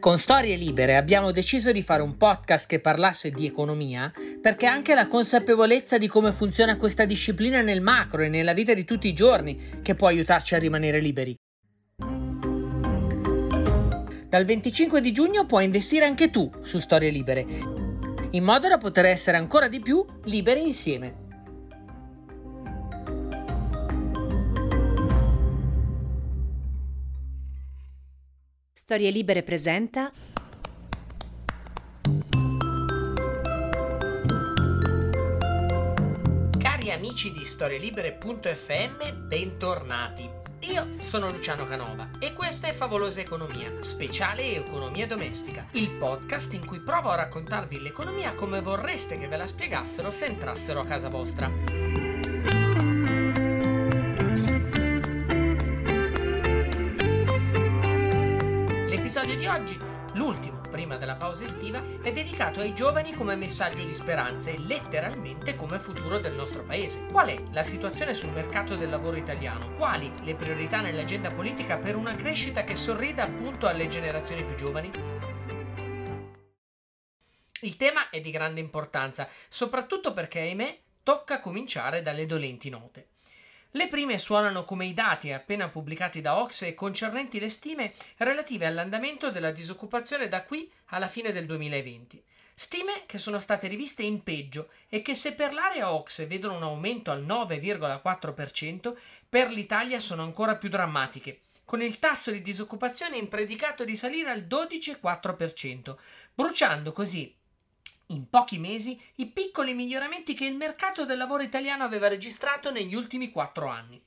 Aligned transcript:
Con 0.00 0.16
Storie 0.16 0.56
Libere 0.56 0.96
abbiamo 0.96 1.30
deciso 1.30 1.72
di 1.72 1.82
fare 1.82 2.00
un 2.00 2.16
podcast 2.16 2.66
che 2.66 2.80
parlasse 2.80 3.28
di 3.28 3.44
economia 3.44 4.10
perché 4.40 4.64
anche 4.64 4.94
la 4.94 5.06
consapevolezza 5.06 5.98
di 5.98 6.08
come 6.08 6.32
funziona 6.32 6.78
questa 6.78 7.04
disciplina 7.04 7.60
nel 7.60 7.82
macro 7.82 8.22
e 8.22 8.30
nella 8.30 8.54
vita 8.54 8.72
di 8.72 8.86
tutti 8.86 9.08
i 9.08 9.12
giorni 9.12 9.80
che 9.82 9.94
può 9.94 10.08
aiutarci 10.08 10.54
a 10.54 10.58
rimanere 10.58 11.00
liberi. 11.00 11.36
Dal 14.26 14.46
25 14.46 15.02
di 15.02 15.12
giugno 15.12 15.44
puoi 15.44 15.66
investire 15.66 16.06
anche 16.06 16.30
tu 16.30 16.50
su 16.62 16.78
Storie 16.78 17.10
Libere, 17.10 17.44
in 18.30 18.42
modo 18.42 18.68
da 18.68 18.78
poter 18.78 19.04
essere 19.04 19.36
ancora 19.36 19.68
di 19.68 19.80
più 19.80 20.02
liberi 20.24 20.62
insieme. 20.62 21.28
Storie 28.90 29.12
Libere 29.12 29.44
presenta 29.44 30.10
Cari 36.58 36.90
amici 36.90 37.30
di 37.30 37.44
storielibere.fm, 37.44 39.28
bentornati. 39.28 40.28
Io 40.62 40.88
sono 40.98 41.30
Luciano 41.30 41.66
Canova 41.66 42.10
e 42.18 42.32
questa 42.32 42.66
è 42.66 42.72
Favolosa 42.72 43.20
Economia, 43.20 43.72
speciale 43.78 44.56
economia 44.56 45.06
domestica, 45.06 45.68
il 45.74 45.92
podcast 45.92 46.52
in 46.54 46.66
cui 46.66 46.80
provo 46.80 47.10
a 47.10 47.14
raccontarvi 47.14 47.80
l'economia 47.80 48.34
come 48.34 48.60
vorreste 48.60 49.18
che 49.18 49.28
ve 49.28 49.36
la 49.36 49.46
spiegassero 49.46 50.10
se 50.10 50.24
entrassero 50.24 50.80
a 50.80 50.84
casa 50.84 51.08
vostra. 51.08 51.89
L'episodio 59.30 59.36
di 59.36 59.46
oggi, 59.46 59.78
l'ultimo 60.14 60.60
prima 60.60 60.96
della 60.96 61.14
pausa 61.14 61.44
estiva, 61.44 61.80
è 62.02 62.10
dedicato 62.10 62.58
ai 62.58 62.74
giovani 62.74 63.14
come 63.14 63.36
messaggio 63.36 63.84
di 63.84 63.94
speranza 63.94 64.50
e 64.50 64.58
letteralmente 64.58 65.54
come 65.54 65.78
futuro 65.78 66.18
del 66.18 66.34
nostro 66.34 66.64
paese. 66.64 67.06
Qual 67.06 67.28
è 67.28 67.40
la 67.52 67.62
situazione 67.62 68.12
sul 68.12 68.32
mercato 68.32 68.74
del 68.74 68.90
lavoro 68.90 69.16
italiano? 69.16 69.76
Quali 69.76 70.12
le 70.24 70.34
priorità 70.34 70.80
nell'agenda 70.80 71.30
politica 71.30 71.76
per 71.76 71.94
una 71.94 72.16
crescita 72.16 72.64
che 72.64 72.74
sorrida 72.74 73.22
appunto 73.22 73.68
alle 73.68 73.86
generazioni 73.86 74.44
più 74.44 74.56
giovani? 74.56 74.90
Il 77.60 77.76
tema 77.76 78.10
è 78.10 78.18
di 78.18 78.32
grande 78.32 78.58
importanza, 78.58 79.28
soprattutto 79.48 80.12
perché, 80.12 80.40
ahimè, 80.40 80.80
tocca 81.04 81.38
cominciare 81.38 82.02
dalle 82.02 82.26
dolenti 82.26 82.68
note. 82.68 83.10
Le 83.74 83.86
prime 83.86 84.18
suonano 84.18 84.64
come 84.64 84.84
i 84.86 84.94
dati 84.94 85.30
appena 85.30 85.68
pubblicati 85.68 86.20
da 86.20 86.40
Ocse 86.40 86.74
concernenti 86.74 87.38
le 87.38 87.48
stime 87.48 87.92
relative 88.16 88.66
all'andamento 88.66 89.30
della 89.30 89.52
disoccupazione 89.52 90.26
da 90.26 90.42
qui 90.42 90.68
alla 90.86 91.06
fine 91.06 91.30
del 91.30 91.46
2020. 91.46 92.20
Stime 92.52 93.04
che 93.06 93.18
sono 93.18 93.38
state 93.38 93.68
riviste 93.68 94.02
in 94.02 94.24
peggio 94.24 94.70
e 94.88 95.02
che 95.02 95.14
se 95.14 95.34
per 95.34 95.52
l'area 95.52 95.92
Ocse 95.92 96.26
vedono 96.26 96.56
un 96.56 96.64
aumento 96.64 97.12
al 97.12 97.24
9,4%, 97.24 98.96
per 99.28 99.52
l'Italia 99.52 100.00
sono 100.00 100.24
ancora 100.24 100.56
più 100.56 100.68
drammatiche, 100.68 101.42
con 101.64 101.80
il 101.80 102.00
tasso 102.00 102.32
di 102.32 102.42
disoccupazione 102.42 103.18
impredicato 103.18 103.84
di 103.84 103.94
salire 103.94 104.30
al 104.30 104.42
12,4%, 104.48 105.96
bruciando 106.34 106.90
così 106.90 107.32
in 108.10 108.28
pochi 108.28 108.58
mesi 108.58 109.00
i 109.16 109.26
piccoli 109.26 109.74
miglioramenti 109.74 110.34
che 110.34 110.46
il 110.46 110.56
mercato 110.56 111.04
del 111.04 111.18
lavoro 111.18 111.42
italiano 111.42 111.84
aveva 111.84 112.08
registrato 112.08 112.70
negli 112.70 112.94
ultimi 112.94 113.30
quattro 113.30 113.68
anni. 113.68 114.00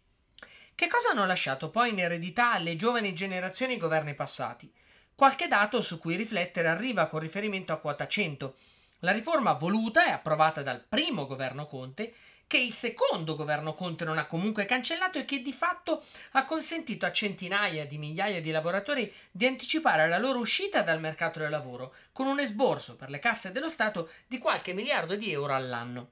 Che 0.75 0.87
cosa 0.87 1.09
hanno 1.09 1.25
lasciato 1.25 1.69
poi 1.69 1.91
in 1.91 1.99
eredità 1.99 2.53
alle 2.53 2.75
giovani 2.75 3.13
generazioni 3.13 3.73
i 3.73 3.77
governi 3.77 4.13
passati? 4.13 4.71
Qualche 5.15 5.47
dato 5.47 5.81
su 5.81 5.99
cui 5.99 6.15
riflettere 6.15 6.67
arriva 6.67 7.05
con 7.05 7.19
riferimento 7.19 7.71
a 7.71 7.77
quota 7.77 8.07
100, 8.07 8.55
la 8.99 9.11
riforma 9.11 9.53
voluta 9.53 10.05
e 10.05 10.11
approvata 10.11 10.63
dal 10.63 10.83
primo 10.87 11.27
governo 11.27 11.67
Conte 11.67 12.13
che 12.47 12.57
il 12.57 12.71
secondo 12.71 13.35
governo 13.35 13.73
Conte 13.73 14.05
non 14.05 14.17
ha 14.17 14.25
comunque 14.25 14.65
cancellato 14.65 15.17
e 15.17 15.25
che 15.25 15.41
di 15.41 15.53
fatto 15.53 16.03
ha 16.31 16.45
consentito 16.45 17.05
a 17.05 17.11
centinaia 17.11 17.85
di 17.85 17.97
migliaia 17.97 18.41
di 18.41 18.51
lavoratori 18.51 19.11
di 19.31 19.45
anticipare 19.45 20.07
la 20.07 20.17
loro 20.17 20.39
uscita 20.39 20.81
dal 20.81 20.99
mercato 20.99 21.39
del 21.39 21.49
lavoro, 21.49 21.93
con 22.11 22.27
un 22.27 22.39
esborso 22.39 22.95
per 22.95 23.09
le 23.09 23.19
casse 23.19 23.51
dello 23.51 23.69
Stato 23.69 24.09
di 24.27 24.37
qualche 24.37 24.73
miliardo 24.73 25.15
di 25.15 25.31
euro 25.31 25.53
all'anno. 25.53 26.09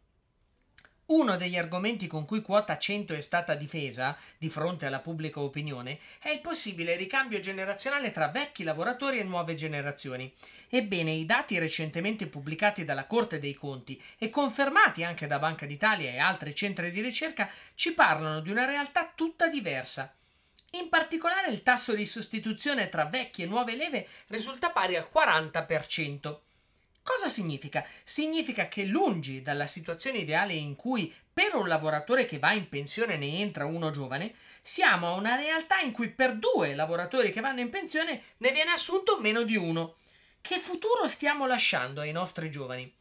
Uno 1.11 1.35
degli 1.35 1.57
argomenti 1.57 2.07
con 2.07 2.23
cui 2.23 2.41
quota 2.41 2.77
100 2.77 3.13
è 3.13 3.19
stata 3.19 3.53
difesa 3.53 4.17
di 4.37 4.47
fronte 4.47 4.85
alla 4.85 5.01
pubblica 5.01 5.41
opinione 5.41 5.99
è 6.19 6.29
il 6.29 6.39
possibile 6.39 6.95
ricambio 6.95 7.41
generazionale 7.41 8.11
tra 8.11 8.29
vecchi 8.29 8.63
lavoratori 8.63 9.19
e 9.19 9.23
nuove 9.23 9.55
generazioni. 9.55 10.31
Ebbene, 10.69 11.11
i 11.11 11.25
dati 11.25 11.59
recentemente 11.59 12.27
pubblicati 12.27 12.85
dalla 12.85 13.07
Corte 13.07 13.39
dei 13.39 13.55
Conti 13.55 14.01
e 14.17 14.29
confermati 14.29 15.03
anche 15.03 15.27
da 15.27 15.37
Banca 15.37 15.65
d'Italia 15.65 16.11
e 16.11 16.17
altri 16.17 16.55
centri 16.55 16.91
di 16.91 17.01
ricerca 17.01 17.49
ci 17.75 17.93
parlano 17.93 18.39
di 18.39 18.49
una 18.49 18.63
realtà 18.63 19.11
tutta 19.13 19.49
diversa. 19.49 20.13
In 20.75 20.87
particolare 20.87 21.49
il 21.49 21.61
tasso 21.61 21.93
di 21.93 22.05
sostituzione 22.05 22.87
tra 22.87 23.03
vecchie 23.03 23.43
e 23.43 23.47
nuove 23.49 23.75
leve 23.75 24.07
risulta 24.27 24.69
pari 24.69 24.95
al 24.95 25.09
40%. 25.13 26.50
Cosa 27.03 27.29
significa? 27.29 27.85
Significa 28.03 28.67
che 28.67 28.85
lungi 28.85 29.41
dalla 29.41 29.65
situazione 29.65 30.19
ideale 30.19 30.53
in 30.53 30.75
cui 30.75 31.13
per 31.33 31.55
un 31.55 31.67
lavoratore 31.67 32.25
che 32.25 32.37
va 32.37 32.53
in 32.53 32.69
pensione 32.69 33.17
ne 33.17 33.39
entra 33.39 33.65
uno 33.65 33.89
giovane, 33.89 34.35
siamo 34.61 35.07
a 35.07 35.13
una 35.13 35.35
realtà 35.35 35.79
in 35.79 35.91
cui 35.91 36.09
per 36.09 36.37
due 36.37 36.75
lavoratori 36.75 37.31
che 37.31 37.41
vanno 37.41 37.61
in 37.61 37.69
pensione 37.69 38.21
ne 38.37 38.51
viene 38.51 38.71
assunto 38.71 39.19
meno 39.19 39.41
di 39.41 39.55
uno. 39.55 39.95
Che 40.41 40.59
futuro 40.59 41.07
stiamo 41.07 41.47
lasciando 41.47 42.01
ai 42.01 42.11
nostri 42.11 42.51
giovani? 42.51 42.91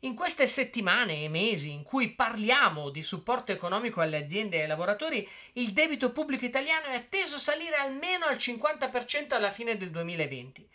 In 0.00 0.14
queste 0.14 0.46
settimane 0.46 1.24
e 1.24 1.28
mesi 1.28 1.72
in 1.72 1.82
cui 1.82 2.14
parliamo 2.14 2.88
di 2.88 3.02
supporto 3.02 3.52
economico 3.52 4.00
alle 4.00 4.16
aziende 4.16 4.56
e 4.56 4.62
ai 4.62 4.68
lavoratori, 4.68 5.28
il 5.54 5.72
debito 5.72 6.12
pubblico 6.12 6.44
italiano 6.44 6.86
è 6.86 6.94
atteso 6.94 7.36
a 7.36 7.40
salire 7.40 7.76
almeno 7.76 8.24
al 8.26 8.36
50% 8.36 9.34
alla 9.34 9.50
fine 9.50 9.76
del 9.76 9.90
2020. 9.90 10.66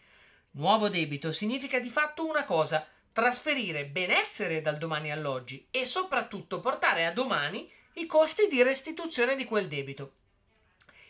Nuovo 0.58 0.88
debito 0.88 1.34
significa 1.34 1.80
di 1.80 1.90
fatto 1.90 2.26
una 2.26 2.46
cosa, 2.46 2.88
trasferire 3.12 3.88
benessere 3.88 4.62
dal 4.62 4.78
domani 4.78 5.12
all'oggi 5.12 5.68
e 5.70 5.84
soprattutto 5.84 6.62
portare 6.62 7.06
a 7.06 7.12
domani 7.12 7.70
i 7.96 8.06
costi 8.06 8.48
di 8.48 8.64
restituzione 8.64 9.36
di 9.36 9.44
quel 9.44 9.68
debito. 9.68 10.14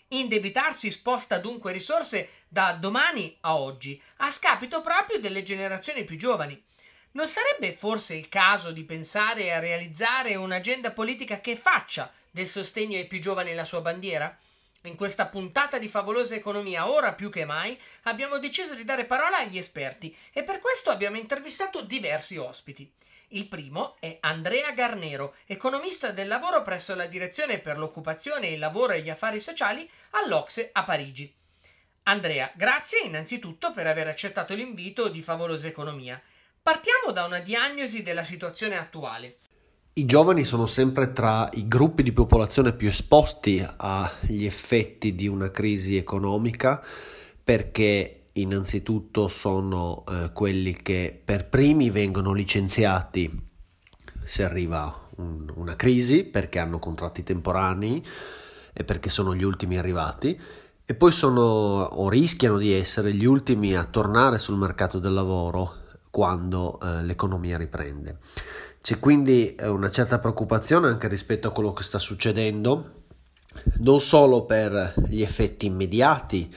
Indebitarsi 0.09 0.89
sposta 0.89 1.37
dunque 1.37 1.71
risorse 1.71 2.29
da 2.47 2.73
domani 2.73 3.37
a 3.41 3.57
oggi, 3.57 4.01
a 4.17 4.31
scapito 4.31 4.81
proprio 4.81 5.19
delle 5.19 5.43
generazioni 5.43 6.03
più 6.03 6.17
giovani. 6.17 6.59
Non 7.11 7.27
sarebbe 7.27 7.71
forse 7.71 8.15
il 8.15 8.29
caso 8.29 8.71
di 8.71 8.83
pensare 8.83 9.53
a 9.53 9.59
realizzare 9.59 10.35
un'agenda 10.35 10.91
politica 10.91 11.39
che 11.39 11.55
faccia 11.55 12.11
del 12.31 12.47
sostegno 12.47 12.97
ai 12.97 13.05
più 13.05 13.19
giovani 13.19 13.53
la 13.53 13.63
sua 13.63 13.81
bandiera? 13.81 14.35
In 14.85 14.95
questa 14.95 15.25
puntata 15.25 15.79
di 15.79 15.87
Favolosa 15.87 16.35
Economia, 16.35 16.87
ora 16.87 17.13
più 17.13 17.31
che 17.31 17.43
mai, 17.43 17.79
abbiamo 18.03 18.37
deciso 18.37 18.75
di 18.75 18.83
dare 18.83 19.05
parola 19.05 19.39
agli 19.39 19.57
esperti 19.57 20.15
e 20.31 20.43
per 20.43 20.59
questo 20.59 20.91
abbiamo 20.91 21.17
intervistato 21.17 21.81
diversi 21.81 22.37
ospiti. 22.37 22.91
Il 23.29 23.47
primo 23.47 23.97
è 23.99 24.17
Andrea 24.21 24.71
Garnero, 24.73 25.33
economista 25.47 26.11
del 26.11 26.27
lavoro 26.27 26.61
presso 26.61 26.93
la 26.93 27.07
Direzione 27.07 27.57
per 27.57 27.79
l'Occupazione, 27.79 28.47
il 28.47 28.59
Lavoro 28.59 28.93
e 28.93 29.01
gli 29.01 29.09
Affari 29.09 29.39
Sociali 29.39 29.89
all'Ocse 30.11 30.69
a 30.71 30.83
Parigi. 30.83 31.33
Andrea, 32.03 32.51
grazie 32.53 32.99
innanzitutto 33.05 33.71
per 33.71 33.87
aver 33.87 34.07
accettato 34.07 34.53
l'invito 34.53 35.09
di 35.09 35.23
Favolosa 35.23 35.67
Economia. 35.67 36.21
Partiamo 36.61 37.11
da 37.11 37.25
una 37.25 37.39
diagnosi 37.39 38.03
della 38.03 38.23
situazione 38.23 38.77
attuale. 38.77 39.37
I 39.97 40.03
giovani 40.03 40.43
sono 40.43 40.65
sempre 40.65 41.13
tra 41.13 41.49
i 41.53 41.69
gruppi 41.69 42.03
di 42.03 42.11
popolazione 42.11 42.73
più 42.73 42.89
esposti 42.89 43.65
agli 43.77 44.43
effetti 44.43 45.15
di 45.15 45.25
una 45.25 45.51
crisi 45.51 45.95
economica 45.95 46.83
perché 47.41 48.23
innanzitutto 48.33 49.29
sono 49.29 50.03
eh, 50.09 50.31
quelli 50.33 50.73
che 50.73 51.17
per 51.23 51.47
primi 51.47 51.91
vengono 51.91 52.33
licenziati 52.33 53.47
se 54.25 54.43
arriva 54.43 55.07
un, 55.15 55.49
una 55.55 55.77
crisi 55.77 56.25
perché 56.25 56.59
hanno 56.59 56.77
contratti 56.77 57.23
temporanei 57.23 58.03
e 58.73 58.83
perché 58.83 59.09
sono 59.09 59.33
gli 59.33 59.43
ultimi 59.43 59.77
arrivati 59.77 60.37
e 60.83 60.93
poi 60.93 61.13
sono 61.13 61.41
o 61.41 62.09
rischiano 62.09 62.57
di 62.57 62.73
essere 62.73 63.13
gli 63.13 63.23
ultimi 63.23 63.73
a 63.77 63.85
tornare 63.85 64.39
sul 64.39 64.57
mercato 64.57 64.99
del 64.99 65.13
lavoro 65.13 65.83
quando 66.15 66.79
eh, 66.79 67.03
l'economia 67.03 67.57
riprende. 67.57 68.19
C'è 68.81 68.99
quindi 68.99 69.53
eh, 69.53 69.67
una 69.67 69.91
certa 69.91 70.17
preoccupazione 70.17 70.87
anche 70.87 71.09
rispetto 71.09 71.49
a 71.49 71.51
quello 71.51 71.73
che 71.73 71.83
sta 71.83 71.97
succedendo, 71.97 73.01
non 73.79 73.99
solo 73.99 74.45
per 74.45 74.93
gli 75.09 75.21
effetti 75.21 75.65
immediati 75.65 76.49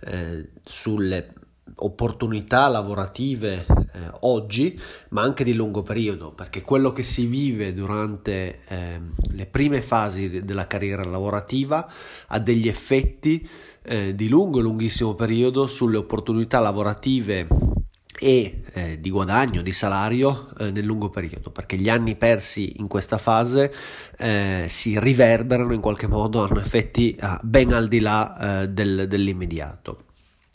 eh, 0.00 0.48
sulle 0.64 1.34
opportunità 1.76 2.68
lavorative 2.68 3.66
eh, 3.68 3.98
oggi, 4.20 4.80
ma 5.10 5.20
anche 5.20 5.44
di 5.44 5.52
lungo 5.52 5.82
periodo, 5.82 6.32
perché 6.32 6.62
quello 6.62 6.90
che 6.90 7.02
si 7.02 7.26
vive 7.26 7.74
durante 7.74 8.60
eh, 8.66 8.98
le 9.30 9.44
prime 9.44 9.82
fasi 9.82 10.42
della 10.42 10.66
carriera 10.66 11.04
lavorativa 11.04 11.86
ha 12.28 12.38
degli 12.38 12.66
effetti 12.66 13.46
eh, 13.82 14.14
di 14.14 14.30
lungo 14.30 14.60
e 14.60 14.62
lunghissimo 14.62 15.14
periodo 15.14 15.66
sulle 15.66 15.98
opportunità 15.98 16.60
lavorative 16.60 17.71
e 18.18 18.62
eh, 18.72 19.00
di 19.00 19.10
guadagno, 19.10 19.62
di 19.62 19.72
salario 19.72 20.50
eh, 20.58 20.70
nel 20.70 20.84
lungo 20.84 21.10
periodo, 21.10 21.50
perché 21.50 21.76
gli 21.76 21.88
anni 21.88 22.14
persi 22.14 22.74
in 22.78 22.86
questa 22.86 23.18
fase 23.18 23.72
eh, 24.18 24.66
si 24.68 24.98
riverberano 24.98 25.72
in 25.72 25.80
qualche 25.80 26.06
modo, 26.06 26.44
hanno 26.44 26.60
effetti 26.60 27.16
ah, 27.20 27.40
ben 27.42 27.72
al 27.72 27.88
di 27.88 28.00
là 28.00 28.62
eh, 28.62 28.68
del, 28.68 29.06
dell'immediato. 29.08 30.04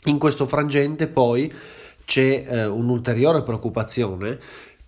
In 0.04 0.18
questo 0.18 0.46
frangente 0.46 1.08
poi 1.08 1.52
c'è 2.04 2.46
eh, 2.48 2.64
un'ulteriore 2.64 3.42
preoccupazione 3.42 4.38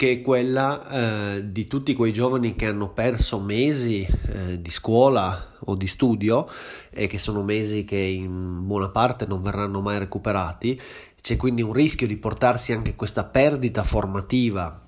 che 0.01 0.13
è 0.13 0.21
quella 0.23 1.37
eh, 1.37 1.53
di 1.53 1.67
tutti 1.67 1.93
quei 1.93 2.11
giovani 2.11 2.57
che 2.57 2.65
hanno 2.65 2.89
perso 2.89 3.39
mesi 3.39 4.09
eh, 4.33 4.59
di 4.59 4.71
scuola 4.71 5.57
o 5.67 5.75
di 5.75 5.87
studio 5.87 6.49
e 6.89 7.07
che 7.07 7.19
sono 7.19 7.43
mesi 7.43 7.85
che 7.85 7.99
in 7.99 8.67
buona 8.67 8.89
parte 8.89 9.27
non 9.27 9.43
verranno 9.43 9.83
mai 9.83 9.99
recuperati. 9.99 10.81
C'è 11.21 11.37
quindi 11.37 11.61
un 11.61 11.75
rischio 11.75 12.07
di 12.07 12.17
portarsi 12.17 12.73
anche 12.73 12.95
questa 12.95 13.25
perdita 13.25 13.85
formativa 13.85 14.83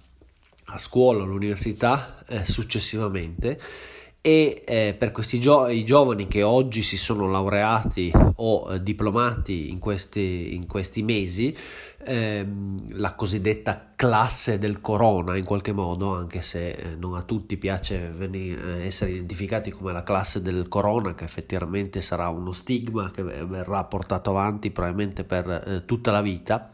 a 0.65 0.79
scuola, 0.79 1.25
all'università 1.25 2.25
eh, 2.27 2.47
successivamente 2.47 3.61
e 4.25 4.63
eh, 4.65 4.95
per 4.97 5.11
questi 5.11 5.41
gio- 5.41 5.67
giovani 5.83 6.29
che 6.29 6.45
oggi 6.45 6.81
si 6.83 6.97
sono 6.97 7.29
laureati 7.29 8.13
o 8.37 8.73
eh, 8.73 8.81
diplomati 8.81 9.69
in 9.69 9.81
questi, 9.81 10.55
in 10.55 10.69
questi 10.69 11.03
mesi, 11.03 11.55
ehm, 12.05 13.01
la 13.01 13.17
cosiddetta 13.17 13.95
classe 13.97 14.59
del 14.59 14.81
corona 14.81 15.37
in 15.37 15.45
qualche 15.45 15.73
modo, 15.73 16.15
anche 16.15 16.41
se 16.41 16.71
eh, 16.71 16.95
non 16.95 17.17
a 17.17 17.23
tutti 17.23 17.57
piace 17.57 18.13
venire, 18.15 18.83
eh, 18.83 18.87
essere 18.87 19.11
identificati 19.11 19.73
come 19.73 19.93
la 19.93 20.05
classe 20.05 20.41
del 20.41 20.69
corona, 20.69 21.17
che 21.17 21.25
effettivamente 21.25 22.01
sarà 22.01 22.29
uno 22.29 22.53
stigma 22.53 23.11
che 23.11 23.25
verrà 23.25 23.83
portato 23.85 24.31
avanti 24.31 24.71
probabilmente 24.71 25.25
per 25.25 25.49
eh, 25.51 25.85
tutta 25.85 26.13
la 26.13 26.23
vita, 26.23 26.71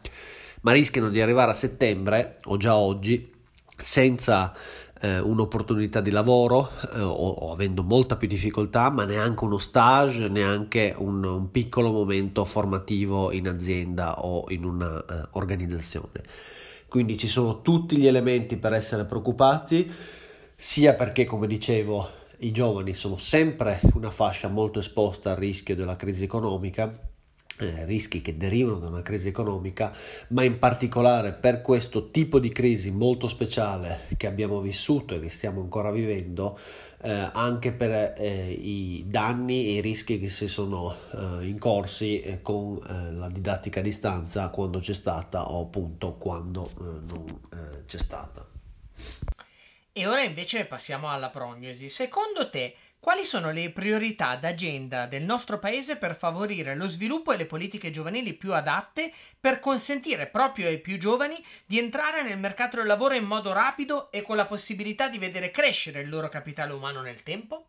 ma 0.61 0.71
rischiano 0.71 1.09
di 1.09 1.19
arrivare 1.19 1.49
a 1.49 1.55
settembre 1.55 2.37
o 2.43 2.57
già 2.57 2.75
oggi 2.75 3.37
senza 3.75 4.53
eh, 5.01 5.19
un'opportunità 5.19 6.01
di 6.01 6.11
lavoro 6.11 6.71
eh, 6.93 6.99
o, 6.99 7.29
o, 7.29 7.51
avendo 7.51 7.83
molta 7.83 8.15
più 8.15 8.27
difficoltà, 8.27 8.89
ma 8.89 9.05
neanche 9.05 9.43
uno 9.43 9.57
stage, 9.57 10.27
neanche 10.27 10.93
un, 10.97 11.23
un 11.23 11.51
piccolo 11.51 11.91
momento 11.91 12.45
formativo 12.45 13.31
in 13.31 13.47
azienda 13.47 14.23
o 14.23 14.45
in 14.49 14.65
un'organizzazione. 14.65 16.09
Eh, 16.13 16.85
Quindi 16.87 17.17
ci 17.17 17.27
sono 17.27 17.61
tutti 17.61 17.97
gli 17.97 18.07
elementi 18.07 18.57
per 18.57 18.73
essere 18.73 19.05
preoccupati, 19.05 19.91
sia 20.55 20.93
perché, 20.93 21.25
come 21.25 21.47
dicevo, 21.47 22.09
i 22.39 22.51
giovani 22.51 22.93
sono 22.93 23.17
sempre 23.17 23.79
una 23.93 24.11
fascia 24.11 24.47
molto 24.47 24.79
esposta 24.79 25.31
al 25.31 25.37
rischio 25.37 25.75
della 25.75 25.95
crisi 25.95 26.23
economica 26.23 27.07
eh, 27.59 27.85
rischi 27.85 28.21
che 28.21 28.37
derivano 28.37 28.79
da 28.79 28.87
una 28.87 29.01
crisi 29.01 29.27
economica, 29.27 29.93
ma 30.29 30.43
in 30.43 30.57
particolare 30.57 31.33
per 31.33 31.61
questo 31.61 32.09
tipo 32.09 32.39
di 32.39 32.49
crisi 32.49 32.89
molto 32.91 33.27
speciale 33.27 34.07
che 34.17 34.27
abbiamo 34.27 34.61
vissuto 34.61 35.15
e 35.15 35.19
che 35.19 35.29
stiamo 35.29 35.59
ancora 35.59 35.91
vivendo, 35.91 36.57
eh, 37.01 37.29
anche 37.33 37.71
per 37.71 38.13
eh, 38.17 38.51
i 38.51 39.03
danni 39.07 39.67
e 39.67 39.71
i 39.73 39.81
rischi 39.81 40.19
che 40.19 40.29
si 40.29 40.47
sono 40.47 40.95
eh, 41.11 41.45
incorsi 41.45 42.21
eh, 42.21 42.41
con 42.41 42.79
la 42.79 43.29
didattica 43.29 43.79
a 43.79 43.83
distanza 43.83 44.49
quando 44.49 44.79
c'è 44.79 44.93
stata 44.93 45.51
o 45.51 45.63
appunto 45.63 46.13
quando 46.13 46.69
non 46.79 47.39
c'è 47.85 47.97
stata. 47.97 48.45
E 49.91 50.07
ora 50.07 50.23
invece 50.23 50.65
passiamo 50.65 51.09
alla 51.09 51.29
prognosi. 51.29 51.89
Secondo 51.89 52.49
te 52.49 52.73
quali 52.99 53.23
sono 53.23 53.51
le 53.51 53.71
priorità 53.71 54.35
d'agenda 54.35 55.07
del 55.07 55.23
nostro 55.23 55.57
Paese 55.57 55.95
per 55.95 56.15
favorire 56.15 56.75
lo 56.75 56.87
sviluppo 56.87 57.31
e 57.31 57.37
le 57.37 57.45
politiche 57.45 57.91
giovanili 57.91 58.33
più 58.33 58.53
adatte 58.53 59.11
per 59.39 59.59
consentire 59.59 60.27
proprio 60.27 60.67
ai 60.67 60.79
più 60.79 60.97
giovani 60.97 61.35
di 61.65 61.79
entrare 61.79 62.23
nel 62.23 62.37
mercato 62.37 62.77
del 62.77 62.87
lavoro 62.87 63.13
in 63.13 63.23
modo 63.23 63.53
rapido 63.53 64.11
e 64.11 64.21
con 64.21 64.35
la 64.35 64.45
possibilità 64.45 65.07
di 65.07 65.17
vedere 65.17 65.49
crescere 65.49 66.01
il 66.01 66.09
loro 66.09 66.27
capitale 66.27 66.73
umano 66.73 67.01
nel 67.01 67.23
tempo? 67.23 67.67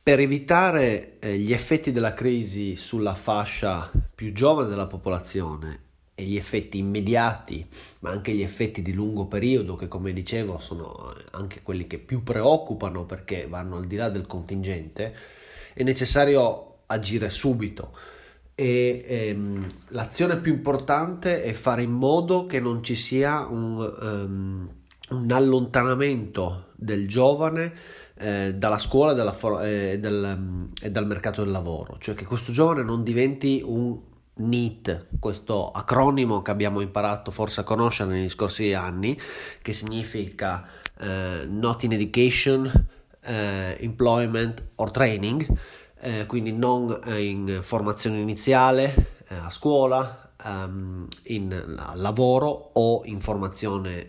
Per 0.00 0.20
evitare 0.20 1.18
eh, 1.18 1.36
gli 1.36 1.52
effetti 1.52 1.90
della 1.90 2.14
crisi 2.14 2.76
sulla 2.76 3.14
fascia 3.14 3.90
più 4.14 4.32
giovane 4.32 4.68
della 4.68 4.86
popolazione 4.86 5.87
e 6.18 6.24
gli 6.24 6.36
effetti 6.36 6.78
immediati, 6.78 7.64
ma 8.00 8.10
anche 8.10 8.32
gli 8.32 8.42
effetti 8.42 8.82
di 8.82 8.92
lungo 8.92 9.26
periodo, 9.26 9.76
che 9.76 9.86
come 9.86 10.12
dicevo 10.12 10.58
sono 10.58 11.14
anche 11.30 11.62
quelli 11.62 11.86
che 11.86 11.98
più 11.98 12.24
preoccupano 12.24 13.04
perché 13.04 13.46
vanno 13.46 13.76
al 13.76 13.84
di 13.84 13.94
là 13.94 14.08
del 14.08 14.26
contingente, 14.26 15.14
è 15.74 15.84
necessario 15.84 16.78
agire 16.86 17.30
subito. 17.30 17.96
E 18.56 19.04
ehm, 19.06 19.66
l'azione 19.90 20.38
più 20.38 20.54
importante 20.54 21.44
è 21.44 21.52
fare 21.52 21.82
in 21.82 21.92
modo 21.92 22.46
che 22.46 22.58
non 22.58 22.82
ci 22.82 22.96
sia 22.96 23.46
un, 23.46 23.76
um, 23.78 24.68
un 25.10 25.30
allontanamento 25.30 26.70
del 26.74 27.06
giovane 27.06 27.72
eh, 28.16 28.54
dalla 28.56 28.78
scuola 28.78 29.12
e, 29.62 29.92
eh, 29.92 29.98
del, 30.00 30.34
um, 30.36 30.70
e 30.82 30.90
dal 30.90 31.06
mercato 31.06 31.44
del 31.44 31.52
lavoro, 31.52 31.96
cioè 32.00 32.16
che 32.16 32.24
questo 32.24 32.50
giovane 32.50 32.82
non 32.82 33.04
diventi 33.04 33.62
un 33.64 34.07
NEET, 34.38 35.06
questo 35.18 35.70
acronimo 35.70 36.42
che 36.42 36.50
abbiamo 36.50 36.80
imparato 36.80 37.30
forse 37.30 37.60
a 37.60 37.64
conoscere 37.64 38.12
negli 38.12 38.28
scorsi 38.28 38.72
anni, 38.72 39.18
che 39.62 39.72
significa 39.72 40.66
uh, 41.00 41.04
Not 41.48 41.82
in 41.84 41.92
Education, 41.92 42.64
uh, 42.66 43.30
Employment 43.78 44.70
or 44.76 44.90
Training, 44.90 45.46
uh, 46.00 46.26
quindi 46.26 46.52
non 46.52 47.00
in 47.16 47.60
formazione 47.62 48.20
iniziale 48.20 49.16
a 49.28 49.50
scuola, 49.50 50.32
um, 50.44 51.06
in 51.24 51.76
lavoro 51.94 52.70
o 52.72 53.02
in 53.04 53.20
formazione 53.20 54.06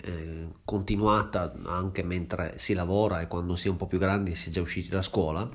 continuata 0.63 1.53
anche 1.65 2.03
mentre 2.03 2.53
si 2.57 2.73
lavora 2.73 3.19
e 3.19 3.27
quando 3.27 3.55
si 3.55 3.67
è 3.67 3.69
un 3.69 3.75
po' 3.75 3.87
più 3.87 3.97
grandi 3.97 4.35
si 4.35 4.49
è 4.49 4.51
già 4.51 4.61
usciti 4.61 4.89
da 4.89 5.01
scuola. 5.01 5.47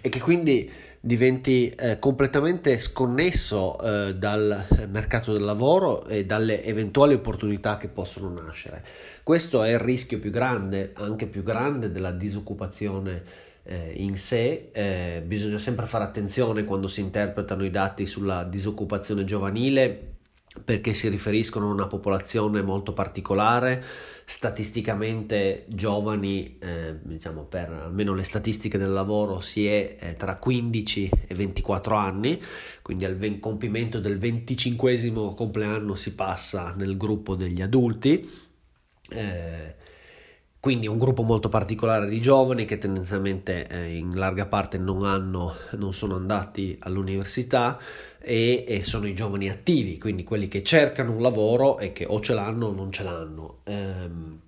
E 0.00 0.08
che 0.08 0.20
quindi 0.20 0.70
diventi 1.06 1.68
eh, 1.68 2.00
completamente 2.00 2.78
sconnesso 2.78 3.78
eh, 3.78 4.16
dal 4.16 4.66
mercato 4.90 5.32
del 5.32 5.42
lavoro 5.42 6.04
e 6.04 6.26
dalle 6.26 6.64
eventuali 6.64 7.14
opportunità 7.14 7.76
che 7.76 7.86
possono 7.86 8.28
nascere. 8.28 8.82
Questo 9.22 9.62
è 9.62 9.70
il 9.70 9.78
rischio 9.78 10.18
più 10.18 10.32
grande, 10.32 10.90
anche 10.94 11.26
più 11.28 11.44
grande 11.44 11.92
della 11.92 12.10
disoccupazione 12.10 13.22
eh, 13.62 13.92
in 13.98 14.16
sé. 14.16 14.70
Eh, 14.72 15.22
bisogna 15.24 15.58
sempre 15.58 15.86
fare 15.86 16.02
attenzione 16.02 16.64
quando 16.64 16.88
si 16.88 17.02
interpretano 17.02 17.64
i 17.64 17.70
dati 17.70 18.04
sulla 18.04 18.42
disoccupazione 18.42 19.22
giovanile 19.22 20.15
perché 20.64 20.94
si 20.94 21.08
riferiscono 21.08 21.68
a 21.68 21.72
una 21.72 21.86
popolazione 21.86 22.62
molto 22.62 22.92
particolare, 22.92 23.82
statisticamente 24.24 25.64
giovani, 25.68 26.58
eh, 26.58 26.96
diciamo 27.02 27.44
per 27.44 27.70
almeno 27.70 28.14
le 28.14 28.24
statistiche 28.24 28.78
del 28.78 28.92
lavoro, 28.92 29.40
si 29.40 29.66
è 29.66 29.96
eh, 29.98 30.14
tra 30.16 30.36
15 30.36 31.10
e 31.28 31.34
24 31.34 31.94
anni, 31.94 32.42
quindi 32.82 33.04
al 33.04 33.16
ven- 33.16 33.38
compimento 33.38 34.00
del 34.00 34.18
25 34.18 35.34
compleanno 35.34 35.94
si 35.94 36.14
passa 36.14 36.74
nel 36.76 36.96
gruppo 36.96 37.34
degli 37.34 37.62
adulti. 37.62 38.28
Eh, 39.08 39.74
quindi 40.66 40.88
un 40.88 40.98
gruppo 40.98 41.22
molto 41.22 41.48
particolare 41.48 42.08
di 42.08 42.20
giovani 42.20 42.64
che 42.64 42.78
tendenzialmente 42.78 43.68
eh, 43.68 43.96
in 43.98 44.16
larga 44.18 44.46
parte 44.46 44.78
non, 44.78 45.04
hanno, 45.04 45.54
non 45.76 45.94
sono 45.94 46.16
andati 46.16 46.76
all'università 46.80 47.78
e, 48.26 48.64
e, 48.66 48.82
sono 48.82 49.06
i 49.06 49.14
giovani 49.14 49.48
attivi, 49.48 49.98
quindi 49.98 50.24
quelli 50.24 50.48
che 50.48 50.64
cercano 50.64 51.12
un 51.12 51.22
lavoro 51.22 51.78
e 51.78 51.92
che 51.92 52.04
o 52.04 52.18
ce 52.18 52.34
l'hanno 52.34 52.66
o 52.66 52.72
non 52.72 52.90
ce 52.90 53.04
l'hanno. 53.04 53.60
Um, 53.66 54.40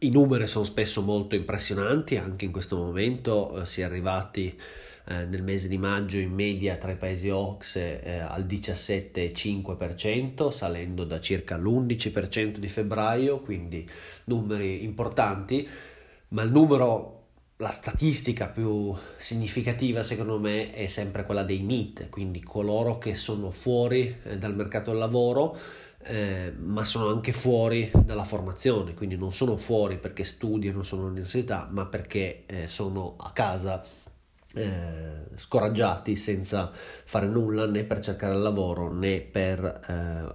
I 0.00 0.10
numeri 0.10 0.46
sono 0.46 0.66
spesso 0.66 1.00
molto 1.00 1.34
impressionanti, 1.34 2.18
anche 2.18 2.44
in 2.44 2.52
questo 2.52 2.76
momento 2.76 3.62
eh, 3.62 3.66
si 3.66 3.80
è 3.80 3.84
arrivati 3.84 4.54
eh, 5.06 5.24
nel 5.24 5.42
mese 5.42 5.68
di 5.68 5.78
maggio 5.78 6.18
in 6.18 6.34
media 6.34 6.76
tra 6.76 6.90
i 6.90 6.96
paesi 6.96 7.30
OXE 7.30 8.02
eh, 8.02 8.18
al 8.18 8.44
17,5%, 8.44 10.50
salendo 10.50 11.04
da 11.04 11.18
circa 11.18 11.56
l'11% 11.56 12.58
di 12.58 12.68
febbraio, 12.68 13.40
quindi 13.40 13.88
numeri 14.24 14.84
importanti, 14.84 15.66
ma 16.28 16.42
il 16.42 16.50
numero 16.50 17.15
la 17.58 17.70
statistica 17.70 18.48
più 18.48 18.94
significativa 19.16 20.02
secondo 20.02 20.38
me 20.38 20.72
è 20.72 20.86
sempre 20.88 21.24
quella 21.24 21.42
dei 21.42 21.62
NEET, 21.62 22.10
quindi 22.10 22.42
coloro 22.42 22.98
che 22.98 23.14
sono 23.14 23.50
fuori 23.50 24.14
eh, 24.24 24.36
dal 24.38 24.54
mercato 24.54 24.90
del 24.90 24.98
lavoro, 24.98 25.56
eh, 26.02 26.52
ma 26.58 26.84
sono 26.84 27.08
anche 27.08 27.32
fuori 27.32 27.90
dalla 28.04 28.24
formazione, 28.24 28.94
quindi 28.94 29.16
non 29.16 29.32
sono 29.32 29.56
fuori 29.56 29.96
perché 29.98 30.24
studiano, 30.24 30.82
sono 30.82 31.02
all'università, 31.02 31.66
ma 31.70 31.86
perché 31.86 32.44
eh, 32.46 32.68
sono 32.68 33.14
a 33.16 33.30
casa 33.32 33.82
eh, 34.54 35.24
scoraggiati 35.34 36.14
senza 36.14 36.70
fare 36.72 37.26
nulla 37.26 37.66
né 37.66 37.84
per 37.84 38.00
cercare 38.00 38.34
lavoro 38.34 38.92
né 38.92 39.20
per 39.20 39.64
eh, 39.64 40.34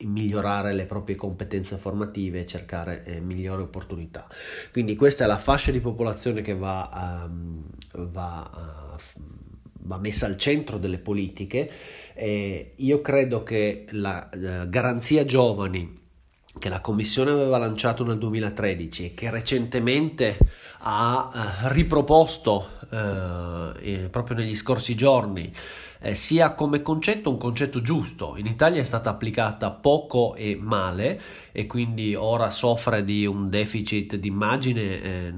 migliorare 0.00 0.72
le 0.72 0.86
proprie 0.86 1.16
competenze 1.16 1.76
formative 1.76 2.40
e 2.40 2.46
cercare 2.46 3.04
eh, 3.04 3.20
migliori 3.20 3.62
opportunità. 3.62 4.26
Quindi 4.72 4.96
questa 4.96 5.24
è 5.24 5.26
la 5.26 5.38
fascia 5.38 5.70
di 5.70 5.80
popolazione 5.80 6.42
che 6.42 6.54
va, 6.54 7.26
um, 7.28 7.64
va, 7.92 8.96
uh, 8.96 9.22
va 9.82 9.98
messa 9.98 10.26
al 10.26 10.36
centro 10.36 10.78
delle 10.78 10.98
politiche. 10.98 11.70
Eh, 12.14 12.72
io 12.76 13.00
credo 13.00 13.42
che 13.42 13.86
la 13.90 14.28
eh, 14.30 14.68
garanzia 14.68 15.24
giovani 15.24 15.98
che 16.58 16.68
la 16.68 16.80
Commissione 16.80 17.30
aveva 17.30 17.58
lanciato 17.58 18.04
nel 18.04 18.18
2013 18.18 19.06
e 19.06 19.14
che 19.14 19.30
recentemente 19.30 20.36
ha 20.80 21.30
eh, 21.32 21.72
riproposto 21.72 22.78
eh, 22.90 24.08
proprio 24.10 24.36
negli 24.36 24.54
scorsi 24.54 24.94
giorni, 24.94 25.52
eh, 26.00 26.14
sia 26.14 26.54
come 26.54 26.82
concetto 26.82 27.30
un 27.30 27.38
concetto 27.38 27.80
giusto. 27.82 28.34
In 28.36 28.46
Italia 28.46 28.80
è 28.80 28.84
stata 28.84 29.10
applicata 29.10 29.70
poco 29.70 30.34
e 30.34 30.58
male 30.60 31.20
e 31.52 31.66
quindi 31.66 32.14
ora 32.14 32.50
soffre 32.50 33.04
di 33.04 33.26
un 33.26 33.48
deficit 33.48 34.16
d'immagine 34.16 35.02
eh, 35.02 35.32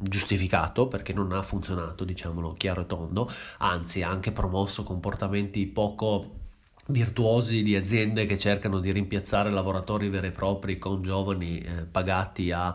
giustificato 0.00 0.86
perché 0.88 1.12
non 1.12 1.32
ha 1.32 1.42
funzionato, 1.42 2.04
diciamolo 2.04 2.52
chiaro 2.52 2.82
e 2.82 2.86
tondo, 2.86 3.30
anzi 3.58 4.02
ha 4.02 4.10
anche 4.10 4.32
promosso 4.32 4.82
comportamenti 4.82 5.66
poco 5.66 6.36
virtuosi 6.88 7.62
di 7.62 7.76
aziende 7.76 8.24
che 8.24 8.38
cercano 8.38 8.78
di 8.78 8.90
rimpiazzare 8.92 9.50
lavoratori 9.50 10.08
veri 10.08 10.28
e 10.28 10.30
propri 10.30 10.78
con 10.78 11.02
giovani 11.02 11.58
eh, 11.60 11.84
pagati 11.84 12.50
a 12.50 12.74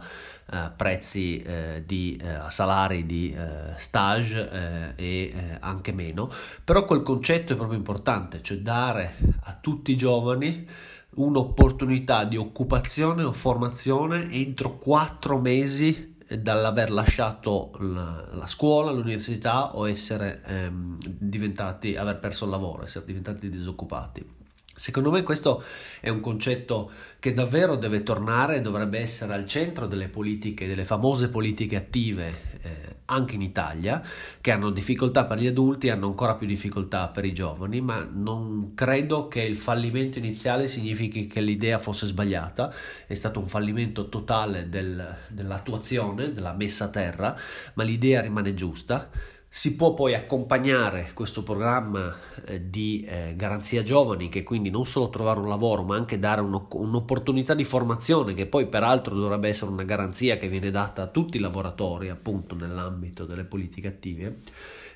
eh, 0.52 0.72
prezzi 0.76 1.38
eh, 1.38 1.84
di 1.86 2.20
eh, 2.22 2.50
salari 2.50 3.06
di 3.06 3.32
eh, 3.32 3.74
stage 3.78 4.50
eh, 4.50 4.94
e 4.96 5.58
anche 5.60 5.92
meno 5.92 6.30
però 6.64 6.86
quel 6.86 7.02
concetto 7.02 7.54
è 7.54 7.56
proprio 7.56 7.78
importante 7.78 8.42
cioè 8.42 8.58
dare 8.58 9.16
a 9.44 9.58
tutti 9.60 9.92
i 9.92 9.96
giovani 9.96 10.68
un'opportunità 11.16 12.24
di 12.24 12.38
occupazione 12.38 13.24
o 13.24 13.32
formazione 13.32 14.32
entro 14.32 14.78
quattro 14.78 15.40
mesi 15.40 16.12
dall'aver 16.28 16.92
lasciato 16.92 17.72
la, 17.80 18.24
la, 18.32 18.48
scuola, 18.48 18.92
l'università 18.92 19.76
o 19.76 19.88
essere 19.88 20.42
ehm, 20.46 20.98
diventati, 21.06 21.96
aver 21.96 22.20
perso 22.20 22.46
il 22.46 22.52
lavoro, 22.52 22.84
essere 22.84 23.06
diventati 23.06 23.50
disoccupati. 23.50 24.43
Secondo 24.76 25.12
me 25.12 25.22
questo 25.22 25.64
è 26.02 26.10
un 26.10 26.20
concetto 26.20 26.92
che 27.20 27.32
davvero 27.32 27.76
deve 27.76 28.02
tornare 28.02 28.58
e 28.58 28.62
dovrebbe 28.62 29.00
essere 29.00 29.34
al 29.34 29.46
centro 29.46 29.86
delle 29.86 30.10
politiche, 30.10 30.68
delle 30.68 30.84
famose 30.84 31.30
politiche 31.30 31.76
attive 31.76 32.60
eh, 32.64 32.96
anche 33.06 33.36
in 33.36 33.44
Italia, 33.44 34.02
che 34.42 34.52
hanno 34.52 34.72
difficoltà 34.72 35.26
per 35.26 35.38
gli 35.38 35.46
adulti 35.46 35.88
e 35.88 35.92
hanno 35.92 36.08
ancora 36.08 36.36
più 36.36 36.48
difficoltà 36.48 37.10
per 37.10 37.24
i 37.24 37.34
giovani, 37.34 37.82
ma 37.82 38.08
non 38.12 38.74
credo 38.74 39.28
che 39.28 39.42
il 39.42 39.58
fallimento 39.58 40.18
iniziale 40.18 40.68
significhi 40.68 41.28
che 41.28 41.42
l'idea 41.42 41.78
fosse 41.78 42.08
sbagliata, 42.08 42.74
è 43.06 43.14
stato 43.14 43.40
un 43.40 43.48
fallimento 43.48 44.10
totale 44.10 44.70
del, 44.70 45.16
dell'attuazione, 45.28 46.34
della 46.34 46.54
messa 46.54 46.86
a 46.86 46.90
terra, 46.90 47.38
ma 47.76 47.84
l'idea 47.84 48.22
rimane 48.22 48.56
giusta. 48.56 49.10
Si 49.56 49.76
può 49.76 49.94
poi 49.94 50.16
accompagnare 50.16 51.12
questo 51.14 51.44
programma 51.44 52.18
eh, 52.46 52.72
di 52.72 53.06
eh, 53.08 53.36
garanzia 53.36 53.84
giovani, 53.84 54.28
che 54.28 54.42
quindi 54.42 54.72
non 54.72 54.88
solo 54.88 55.12
trovare 55.12 55.40
un 55.40 55.48
lavoro, 55.48 55.84
ma 55.84 55.96
anche 55.96 56.18
dare 56.18 56.42
un, 56.42 56.60
un'opportunità 56.72 57.54
di 57.54 57.64
formazione, 57.64 58.34
che 58.34 58.48
poi 58.48 58.66
peraltro 58.68 59.14
dovrebbe 59.14 59.50
essere 59.50 59.70
una 59.70 59.84
garanzia 59.84 60.38
che 60.38 60.48
viene 60.48 60.72
data 60.72 61.04
a 61.04 61.08
tutti 61.08 61.38
i 61.38 61.40
lavoratori, 61.40 62.10
appunto 62.10 62.56
nell'ambito 62.56 63.26
delle 63.26 63.44
politiche 63.44 63.90
attive. 63.90 64.40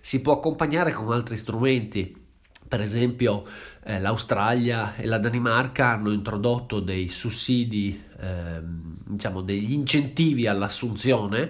Si 0.02 0.22
può 0.22 0.34
accompagnare 0.34 0.92
con 0.92 1.12
altri 1.12 1.38
strumenti. 1.38 2.26
Per 2.68 2.82
esempio, 2.82 3.46
eh, 3.84 4.00
l'Australia 4.00 4.96
e 4.96 5.06
la 5.06 5.18
Danimarca 5.18 5.90
hanno 5.90 6.12
introdotto 6.12 6.80
dei 6.80 7.08
sussidi, 7.10 8.04
ehm, 8.20 8.98
diciamo 9.06 9.42
degli 9.42 9.72
incentivi 9.72 10.48
all'assunzione 10.48 11.50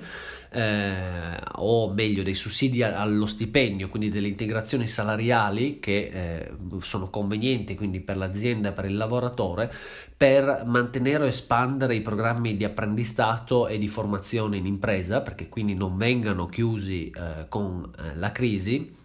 eh, 0.52 1.38
o 1.56 1.92
meglio 1.92 2.24
dei 2.24 2.34
sussidi 2.34 2.84
allo 2.84 3.26
stipendio, 3.26 3.90
quindi 3.90 4.10
delle 4.10 4.28
integrazioni 4.28 4.88
salariali 4.88 5.80
che 5.80 6.10
eh, 6.12 6.52
sono 6.82 7.10
convenienti 7.10 7.76
quindi 7.76 8.00
per 8.00 8.18
l'azienda 8.18 8.70
e 8.70 8.72
per 8.72 8.86
il 8.86 8.96
lavoratore 8.96 9.72
per 10.16 10.64
mantenere 10.66 11.26
o 11.26 11.28
espandere 11.28 11.96
i 11.96 12.02
programmi 12.02 12.58
di 12.58 12.64
apprendistato 12.64 13.68
e 13.68 13.78
di 13.78 13.88
formazione 13.88 14.58
in 14.58 14.66
impresa 14.66 15.22
perché 15.22 15.50
quindi 15.50 15.76
non 15.76 15.98
vengano 15.98 16.48
chiusi 16.48 17.10
eh, 17.10 17.46
con 17.50 17.92
eh, 17.98 18.16
la 18.16 18.32
crisi. 18.32 18.96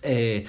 E, 0.00 0.46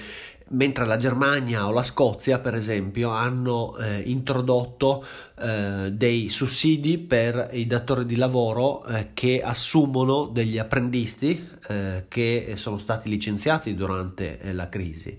mentre 0.54 0.86
la 0.86 0.96
Germania 0.96 1.66
o 1.66 1.72
la 1.72 1.82
Scozia, 1.82 2.38
per 2.38 2.54
esempio, 2.54 3.10
hanno 3.10 3.76
eh, 3.76 4.02
introdotto 4.06 5.04
eh, 5.38 5.90
dei 5.92 6.28
sussidi 6.28 6.98
per 6.98 7.50
i 7.52 7.66
datori 7.66 8.06
di 8.06 8.16
lavoro 8.16 8.84
eh, 8.84 9.10
che 9.14 9.42
assumono 9.42 10.26
degli 10.26 10.58
apprendisti 10.58 11.48
eh, 11.68 12.04
che 12.08 12.52
sono 12.56 12.78
stati 12.78 13.08
licenziati 13.08 13.74
durante 13.74 14.40
eh, 14.40 14.52
la 14.52 14.68
crisi. 14.68 15.18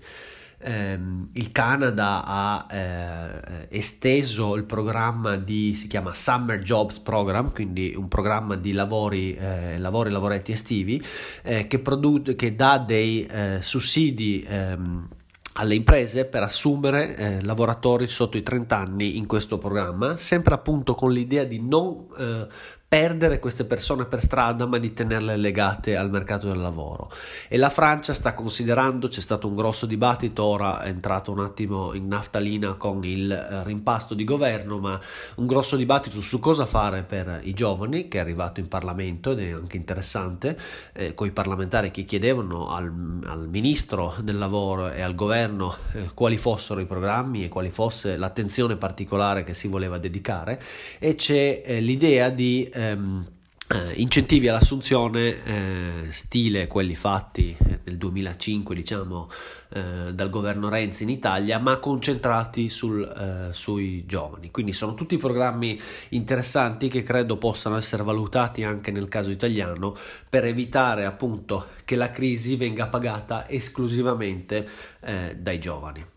Ehm, 0.58 1.28
il 1.34 1.52
Canada 1.52 2.24
ha 2.24 2.66
eh, 2.70 3.68
esteso 3.68 4.56
il 4.56 4.64
programma 4.64 5.36
di 5.36 5.74
si 5.74 5.86
chiama 5.86 6.14
Summer 6.14 6.58
Jobs 6.58 6.98
Program, 6.98 7.52
quindi 7.52 7.94
un 7.94 8.08
programma 8.08 8.56
di 8.56 8.72
lavori, 8.72 9.38
lavori 9.76 10.10
lavoretti 10.10 10.52
estivi 10.52 11.00
che, 11.42 11.78
produ- 11.78 12.34
che 12.34 12.54
dà 12.54 12.78
dei 12.78 13.28
sussidi 13.60 14.44
ehm, 14.48 15.08
alle 15.58 15.74
imprese 15.74 16.26
per 16.26 16.42
assumere 16.42 17.16
eh, 17.16 17.42
lavoratori 17.42 18.06
sotto 18.06 18.36
i 18.36 18.42
30 18.42 18.76
anni 18.76 19.16
in 19.16 19.26
questo 19.26 19.58
programma, 19.58 20.16
sempre 20.16 20.54
appunto 20.54 20.94
con 20.94 21.12
l'idea 21.12 21.44
di 21.44 21.60
non 21.60 22.06
eh, 22.18 22.46
perdere 22.88 23.40
queste 23.40 23.64
persone 23.64 24.04
per 24.04 24.20
strada 24.20 24.64
ma 24.66 24.78
di 24.78 24.92
tenerle 24.92 25.36
legate 25.36 25.96
al 25.96 26.08
mercato 26.08 26.46
del 26.46 26.58
lavoro. 26.58 27.10
E 27.48 27.56
la 27.56 27.68
Francia 27.68 28.14
sta 28.14 28.32
considerando 28.32 29.08
c'è 29.08 29.20
stato 29.20 29.48
un 29.48 29.56
grosso 29.56 29.86
dibattito 29.86 30.44
ora 30.44 30.82
è 30.82 30.88
entrato 30.88 31.32
un 31.32 31.40
attimo 31.40 31.94
in 31.94 32.06
naftalina 32.06 32.74
con 32.74 33.02
il 33.02 33.30
eh, 33.32 33.64
rimpasto 33.64 34.14
di 34.14 34.22
governo 34.22 34.78
ma 34.78 35.00
un 35.36 35.46
grosso 35.46 35.74
dibattito 35.74 36.20
su 36.20 36.38
cosa 36.38 36.64
fare 36.64 37.02
per 37.02 37.40
i 37.42 37.54
giovani 37.54 38.06
che 38.06 38.18
è 38.18 38.20
arrivato 38.20 38.60
in 38.60 38.68
Parlamento 38.68 39.32
ed 39.32 39.40
è 39.40 39.50
anche 39.50 39.76
interessante 39.76 40.56
eh, 40.92 41.12
con 41.14 41.26
i 41.26 41.32
parlamentari 41.32 41.90
che 41.90 42.04
chiedevano 42.04 42.68
al, 42.70 42.84
al, 43.24 43.48
ministro 43.48 44.14
del 44.20 44.38
lavoro 44.38 44.92
e 44.92 45.00
al 45.00 45.16
governo 45.16 45.74
eh, 45.92 46.10
quali 46.14 46.36
fossero 46.36 46.78
i 46.78 46.86
programmi 46.86 47.44
e 47.44 47.48
quali 47.48 47.70
fosse 47.70 48.16
l'attenzione 48.16 48.76
particolare 48.76 49.42
che 49.42 49.54
si 49.54 49.66
voleva 49.66 49.98
dedicare. 49.98 50.60
E 51.00 51.16
c'è 51.16 51.62
eh, 51.64 51.80
l'idea 51.80 52.30
di 52.30 52.74
ehm, 52.76 53.26
eh, 53.68 53.94
incentivi 53.94 54.46
all'assunzione 54.46 55.42
eh, 55.42 55.92
stile 56.10 56.68
quelli 56.68 56.94
fatti 56.94 57.56
nel 57.82 57.96
2005 57.96 58.74
diciamo 58.76 59.28
eh, 59.70 60.14
dal 60.14 60.30
governo 60.30 60.68
Renzi 60.68 61.02
in 61.02 61.08
Italia 61.08 61.58
ma 61.58 61.78
concentrati 61.78 62.68
sul, 62.68 63.02
eh, 63.02 63.52
sui 63.52 64.06
giovani. 64.06 64.52
Quindi 64.52 64.72
sono 64.72 64.94
tutti 64.94 65.16
programmi 65.16 65.80
interessanti 66.10 66.86
che 66.86 67.02
credo 67.02 67.38
possano 67.38 67.76
essere 67.76 68.04
valutati 68.04 68.62
anche 68.62 68.92
nel 68.92 69.08
caso 69.08 69.30
italiano 69.30 69.96
per 70.30 70.44
evitare 70.44 71.04
appunto 71.04 71.66
che 71.84 71.96
la 71.96 72.12
crisi 72.12 72.54
venga 72.54 72.86
pagata 72.86 73.48
esclusivamente 73.48 74.68
eh, 75.00 75.36
dai 75.40 75.58
giovani 75.58 76.14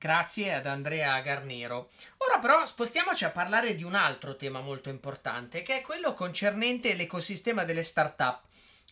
Grazie 0.00 0.54
ad 0.54 0.64
Andrea 0.64 1.20
Garnero. 1.20 1.90
Ora 2.26 2.38
però 2.38 2.64
spostiamoci 2.64 3.26
a 3.26 3.30
parlare 3.30 3.74
di 3.74 3.84
un 3.84 3.94
altro 3.94 4.34
tema 4.34 4.62
molto 4.62 4.88
importante, 4.88 5.60
che 5.60 5.76
è 5.76 5.82
quello 5.82 6.14
concernente 6.14 6.94
l'ecosistema 6.94 7.64
delle 7.64 7.82
start-up 7.82 8.44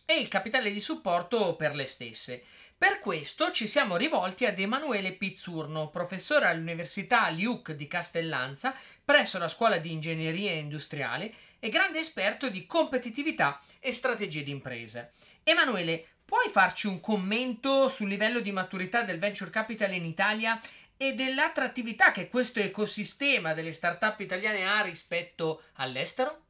e 0.05 0.19
il 0.19 0.27
capitale 0.27 0.69
di 0.69 0.79
supporto 0.79 1.55
per 1.55 1.73
le 1.73 1.85
stesse. 1.85 2.43
Per 2.77 2.99
questo 2.99 3.49
ci 3.49 3.65
siamo 3.65 3.97
rivolti 3.97 4.45
ad 4.45 4.59
Emanuele 4.59 5.13
Pizzurno, 5.13 5.89
professore 5.89 6.45
all'Università 6.45 7.27
LIUC 7.29 7.71
di 7.71 7.87
Castellanza 7.87 8.75
presso 9.03 9.39
la 9.39 9.47
Scuola 9.47 9.79
di 9.79 9.91
Ingegneria 9.91 10.51
Industriale 10.51 11.33
e 11.57 11.69
grande 11.69 11.97
esperto 11.97 12.49
di 12.49 12.67
competitività 12.67 13.59
e 13.79 13.91
strategie 13.91 14.43
di 14.43 14.51
imprese. 14.51 15.09
Emanuele, 15.41 16.05
puoi 16.29 16.47
farci 16.47 16.85
un 16.85 17.01
commento 17.01 17.87
sul 17.87 18.07
livello 18.07 18.39
di 18.39 18.51
maturità 18.51 19.01
del 19.01 19.17
venture 19.17 19.49
capital 19.49 19.91
in 19.93 20.05
Italia 20.05 20.61
e 21.01 21.13
dell'attrattività 21.13 22.11
che 22.11 22.27
questo 22.27 22.59
ecosistema 22.59 23.53
delle 23.53 23.71
start-up 23.71 24.19
italiane 24.19 24.65
ha 24.65 24.81
rispetto 24.81 25.61
all'estero? 25.75 26.41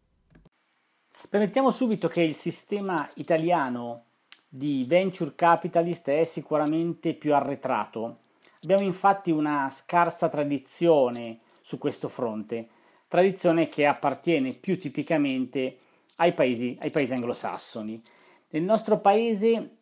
Permettiamo 1.29 1.69
subito 1.69 2.07
che 2.07 2.23
il 2.23 2.33
sistema 2.33 3.07
italiano 3.15 4.05
di 4.47 4.85
venture 4.87 5.35
capitalist 5.35 6.09
è 6.09 6.23
sicuramente 6.23 7.13
più 7.13 7.35
arretrato. 7.35 8.21
Abbiamo 8.63 8.81
infatti 8.81 9.29
una 9.29 9.69
scarsa 9.69 10.29
tradizione 10.29 11.41
su 11.61 11.77
questo 11.77 12.09
fronte, 12.09 12.69
tradizione 13.07 13.69
che 13.69 13.85
appartiene 13.85 14.53
più 14.53 14.79
tipicamente 14.79 15.77
ai 16.15 16.33
paesi, 16.33 16.75
ai 16.81 16.89
paesi 16.89 17.13
anglosassoni. 17.13 18.01
Nel 18.49 18.63
nostro 18.63 18.97
paese 18.97 19.77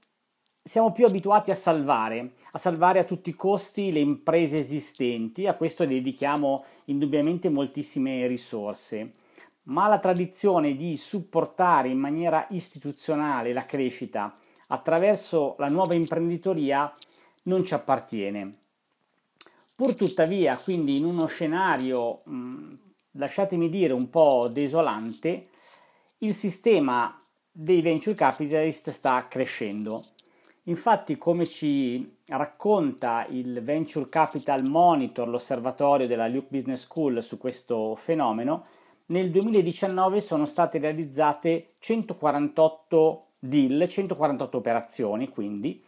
siamo 0.67 0.91
più 0.91 1.05
abituati 1.05 1.49
a 1.49 1.55
salvare, 1.55 2.33
a 2.51 2.57
salvare 2.57 2.99
a 2.99 3.05
tutti 3.05 3.29
i 3.29 3.35
costi 3.35 3.91
le 3.91 3.99
imprese 3.99 4.59
esistenti, 4.59 5.47
a 5.47 5.55
questo 5.55 5.85
dedichiamo 5.85 6.65
indubbiamente 6.85 7.47
moltissime 7.47 8.27
risorse, 8.27 9.13
ma 9.63 9.87
la 9.87 9.97
tradizione 9.97 10.75
di 10.75 10.97
supportare 10.97 11.87
in 11.87 11.97
maniera 11.97 12.47
istituzionale 12.49 13.53
la 13.53 13.65
crescita 13.65 14.37
attraverso 14.67 15.55
la 15.57 15.69
nuova 15.69 15.95
imprenditoria 15.95 16.93
non 17.43 17.63
ci 17.63 17.73
appartiene. 17.73 18.57
Pur 19.73 19.95
tuttavia, 19.95 20.57
quindi 20.57 20.97
in 20.97 21.05
uno 21.05 21.27
scenario, 21.27 22.23
mh, 22.25 22.73
lasciatemi 23.11 23.69
dire, 23.69 23.93
un 23.93 24.09
po' 24.09 24.49
desolante, 24.51 25.47
il 26.19 26.33
sistema 26.33 27.23
dei 27.49 27.81
venture 27.81 28.15
capitalist 28.15 28.89
sta 28.89 29.27
crescendo. 29.29 30.03
Infatti, 30.67 31.17
come 31.17 31.47
ci 31.47 32.17
racconta 32.27 33.25
il 33.29 33.61
Venture 33.63 34.09
Capital 34.09 34.67
Monitor, 34.67 35.29
l'osservatorio 35.29 36.07
della 36.07 36.27
Luke 36.27 36.47
Business 36.49 36.81
School 36.81 37.23
su 37.23 37.37
questo 37.37 37.95
fenomeno, 37.95 38.65
nel 39.07 39.31
2019 39.31 40.19
sono 40.19 40.45
state 40.45 40.77
realizzate 40.77 41.75
148 41.79 43.25
deal, 43.39 43.87
148 43.87 44.57
operazioni, 44.57 45.29
quindi, 45.29 45.81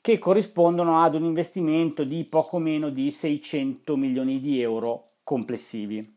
che 0.00 0.18
corrispondono 0.18 1.02
ad 1.02 1.14
un 1.14 1.24
investimento 1.24 2.04
di 2.04 2.24
poco 2.24 2.58
meno 2.58 2.88
di 2.88 3.10
600 3.10 3.94
milioni 3.96 4.40
di 4.40 4.62
euro 4.62 5.16
complessivi. 5.22 6.16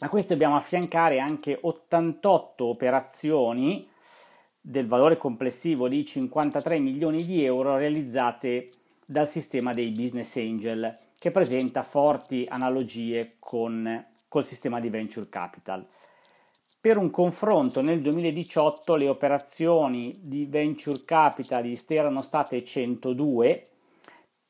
A 0.00 0.08
questo 0.08 0.32
dobbiamo 0.32 0.56
affiancare 0.56 1.20
anche 1.20 1.56
88 1.60 2.64
operazioni 2.64 3.89
del 4.60 4.86
valore 4.86 5.16
complessivo 5.16 5.88
di 5.88 6.04
53 6.04 6.78
milioni 6.78 7.24
di 7.24 7.44
euro 7.44 7.76
realizzate 7.76 8.70
dal 9.06 9.26
sistema 9.26 9.72
dei 9.72 9.90
business 9.90 10.36
angel, 10.36 10.96
che 11.18 11.30
presenta 11.30 11.82
forti 11.82 12.46
analogie 12.48 13.36
con 13.38 14.06
col 14.28 14.44
sistema 14.44 14.78
di 14.78 14.88
venture 14.88 15.28
capital. 15.28 15.86
Per 16.80 16.96
un 16.96 17.10
confronto 17.10 17.82
nel 17.82 18.00
2018 18.00 18.94
le 18.94 19.08
operazioni 19.08 20.18
di 20.22 20.46
venture 20.46 21.04
capitalist 21.04 21.90
erano 21.90 22.22
state 22.22 22.64
102 22.64 23.68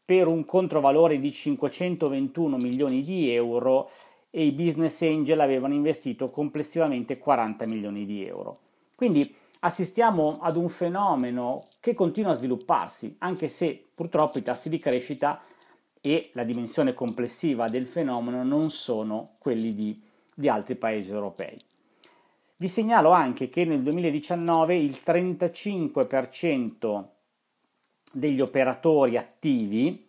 per 0.04 0.26
un 0.28 0.44
controvalore 0.44 1.18
di 1.18 1.32
521 1.32 2.56
milioni 2.56 3.02
di 3.02 3.30
euro 3.30 3.90
e 4.30 4.44
i 4.44 4.52
business 4.52 5.00
angel 5.02 5.40
avevano 5.40 5.74
investito 5.74 6.30
complessivamente 6.30 7.18
40 7.18 7.66
milioni 7.66 8.04
di 8.04 8.24
euro. 8.24 8.58
Quindi 8.94 9.34
assistiamo 9.60 10.38
ad 10.40 10.56
un 10.56 10.68
fenomeno 10.68 11.68
che 11.80 11.94
continua 11.94 12.32
a 12.32 12.34
svilupparsi, 12.34 13.16
anche 13.18 13.48
se 13.48 13.90
purtroppo 13.94 14.38
i 14.38 14.42
tassi 14.42 14.68
di 14.68 14.78
crescita 14.78 15.40
e 16.00 16.30
la 16.34 16.44
dimensione 16.44 16.94
complessiva 16.94 17.68
del 17.68 17.86
fenomeno 17.86 18.42
non 18.42 18.70
sono 18.70 19.34
quelli 19.38 19.74
di, 19.74 20.00
di 20.34 20.48
altri 20.48 20.76
paesi 20.76 21.12
europei. 21.12 21.58
Vi 22.56 22.68
segnalo 22.68 23.10
anche 23.10 23.48
che 23.48 23.64
nel 23.64 23.82
2019 23.82 24.76
il 24.76 25.00
35% 25.04 27.04
degli 28.12 28.40
operatori 28.40 29.16
attivi 29.16 30.08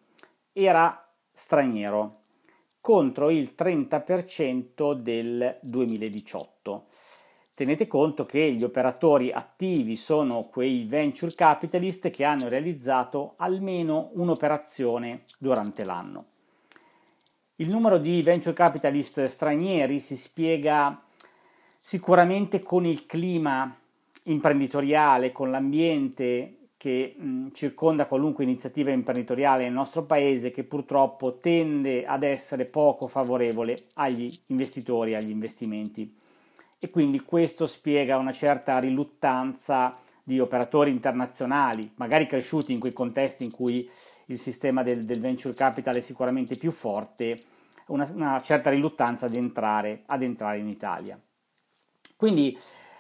era 0.52 1.08
straniero 1.32 2.20
contro 2.82 3.30
il 3.30 3.54
30% 3.58 4.94
del 4.94 5.58
2018. 5.62 6.88
Tenete 7.54 7.86
conto 7.86 8.26
che 8.26 8.54
gli 8.54 8.64
operatori 8.64 9.32
attivi 9.32 9.96
sono 9.96 10.44
quei 10.44 10.86
venture 10.86 11.34
capitalist 11.36 12.10
che 12.10 12.24
hanno 12.24 12.48
realizzato 12.48 13.34
almeno 13.38 14.10
un'operazione 14.14 15.26
durante 15.38 15.84
l'anno. 15.84 16.26
Il 17.56 17.70
numero 17.70 17.98
di 17.98 18.22
venture 18.24 18.54
capitalist 18.54 19.26
stranieri 19.26 20.00
si 20.00 20.16
spiega 20.16 21.04
sicuramente 21.82 22.64
con 22.64 22.86
il 22.86 23.06
clima 23.06 23.76
imprenditoriale, 24.24 25.32
con 25.32 25.52
l'ambiente 25.52 26.56
che 26.78 27.14
mh, 27.16 27.50
circonda 27.52 28.08
qualunque 28.08 28.44
iniziativa 28.44 28.90
imprenditoriale 28.90 29.64
nel 29.64 29.74
nostro 29.74 30.04
paese 30.04 30.50
che 30.52 30.64
purtroppo 30.64 31.38
tende 31.38 32.06
ad 32.06 32.24
essere 32.24 32.66
poco 32.66 33.06
favorevole 33.06 33.84
agli 33.96 34.32
investitori, 34.48 35.14
agli 35.14 35.30
investimenti. 35.30 36.18
E 36.84 36.90
quindi 36.90 37.20
questo 37.20 37.68
spiega 37.68 38.18
una 38.18 38.32
certa 38.32 38.80
riluttanza 38.80 40.00
di 40.24 40.40
operatori 40.40 40.90
internazionali, 40.90 41.92
magari 41.98 42.26
cresciuti 42.26 42.72
in 42.72 42.80
quei 42.80 42.92
contesti 42.92 43.44
in 43.44 43.52
cui 43.52 43.88
il 44.26 44.40
sistema 44.40 44.82
del, 44.82 45.06
del 45.06 45.20
venture 45.20 45.54
capital 45.54 45.98
è 45.98 46.00
sicuramente 46.00 46.56
più 46.56 46.72
forte, 46.72 47.40
una, 47.88 48.10
una 48.16 48.42
certa 48.42 48.72
riluttanza 48.72 49.28
ad 49.28 49.36
entrare, 49.36 50.02
ad 50.08 50.24
entrare 50.24 50.58
in 50.58 50.68
Italia. 50.70 51.20
Quindi 52.16 52.58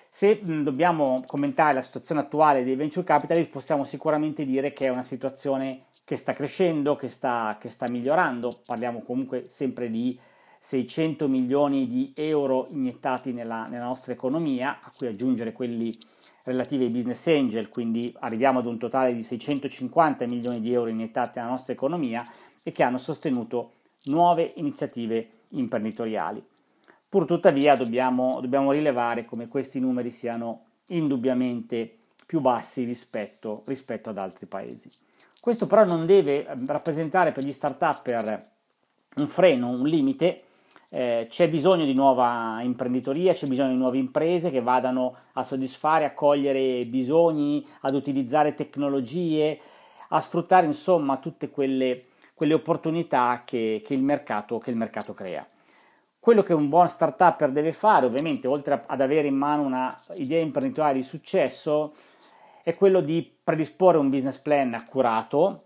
se 0.07 0.39
dobbiamo 0.43 1.23
commentare 1.25 1.73
la 1.73 1.81
situazione 1.81 2.21
attuale 2.21 2.63
dei 2.63 2.75
venture 2.75 3.03
capitalist 3.03 3.49
possiamo 3.49 3.83
sicuramente 3.83 4.45
dire 4.45 4.73
che 4.73 4.85
è 4.85 4.89
una 4.89 5.01
situazione 5.01 5.85
che 6.03 6.17
sta 6.17 6.33
crescendo, 6.33 6.95
che 6.95 7.07
sta, 7.07 7.57
che 7.59 7.69
sta 7.69 7.89
migliorando, 7.89 8.61
parliamo 8.63 9.01
comunque 9.01 9.45
sempre 9.47 9.89
di 9.89 10.19
600 10.63 11.27
milioni 11.27 11.87
di 11.87 12.13
euro 12.15 12.67
iniettati 12.69 13.33
nella, 13.33 13.65
nella 13.65 13.85
nostra 13.85 14.13
economia, 14.13 14.81
a 14.83 14.91
cui 14.95 15.07
aggiungere 15.07 15.53
quelli 15.53 15.97
relativi 16.43 16.83
ai 16.83 16.91
business 16.91 17.25
angel, 17.25 17.69
quindi 17.69 18.15
arriviamo 18.19 18.59
ad 18.59 18.67
un 18.67 18.77
totale 18.77 19.15
di 19.15 19.23
650 19.23 20.27
milioni 20.27 20.61
di 20.61 20.71
euro 20.71 20.91
iniettati 20.91 21.39
nella 21.39 21.49
nostra 21.49 21.73
economia 21.73 22.23
e 22.61 22.71
che 22.71 22.83
hanno 22.83 22.99
sostenuto 22.99 23.71
nuove 24.05 24.53
iniziative 24.57 25.29
imprenditoriali. 25.49 26.45
Pur 27.09 27.25
tuttavia 27.25 27.75
dobbiamo, 27.75 28.39
dobbiamo 28.39 28.71
rilevare 28.71 29.25
come 29.25 29.47
questi 29.47 29.79
numeri 29.79 30.11
siano 30.11 30.65
indubbiamente 30.89 31.97
più 32.27 32.39
bassi 32.39 32.83
rispetto, 32.83 33.63
rispetto 33.65 34.11
ad 34.11 34.19
altri 34.19 34.45
paesi. 34.45 34.91
Questo 35.39 35.65
però 35.65 35.85
non 35.85 36.05
deve 36.05 36.45
rappresentare 36.67 37.31
per 37.31 37.43
gli 37.43 37.51
start-up 37.51 38.45
un 39.15 39.27
freno, 39.27 39.69
un 39.69 39.87
limite, 39.87 40.43
eh, 40.93 41.27
c'è 41.29 41.47
bisogno 41.47 41.85
di 41.85 41.93
nuova 41.93 42.59
imprenditoria, 42.61 43.31
c'è 43.31 43.47
bisogno 43.47 43.69
di 43.69 43.77
nuove 43.77 43.97
imprese 43.97 44.51
che 44.51 44.61
vadano 44.61 45.15
a 45.33 45.43
soddisfare, 45.43 46.03
a 46.03 46.13
cogliere 46.13 46.85
bisogni, 46.85 47.65
ad 47.81 47.95
utilizzare 47.95 48.55
tecnologie, 48.55 49.57
a 50.09 50.19
sfruttare 50.19 50.65
insomma 50.65 51.15
tutte 51.17 51.49
quelle, 51.49 52.07
quelle 52.33 52.55
opportunità 52.55 53.43
che, 53.45 53.81
che, 53.85 53.93
il 53.93 54.03
mercato, 54.03 54.57
che 54.57 54.69
il 54.69 54.75
mercato 54.75 55.13
crea. 55.13 55.47
Quello 56.19 56.43
che 56.43 56.53
un 56.53 56.67
buon 56.67 56.89
start-up 56.89 57.47
deve 57.47 57.71
fare, 57.71 58.05
ovviamente, 58.05 58.49
oltre 58.49 58.83
ad 58.85 58.99
avere 58.99 59.29
in 59.29 59.35
mano 59.35 59.63
un'idea 59.63 60.41
imprenditoriale 60.41 60.97
di 60.97 61.03
successo, 61.03 61.93
è 62.63 62.75
quello 62.75 62.99
di 62.99 63.33
predisporre 63.43 63.97
un 63.97 64.09
business 64.09 64.37
plan 64.37 64.73
accurato, 64.73 65.63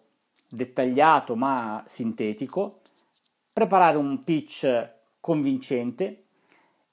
dettagliato 0.48 1.36
ma 1.36 1.84
sintetico, 1.88 2.82
preparare 3.52 3.98
un 3.98 4.24
pitch 4.24 4.94
convincente 5.26 6.26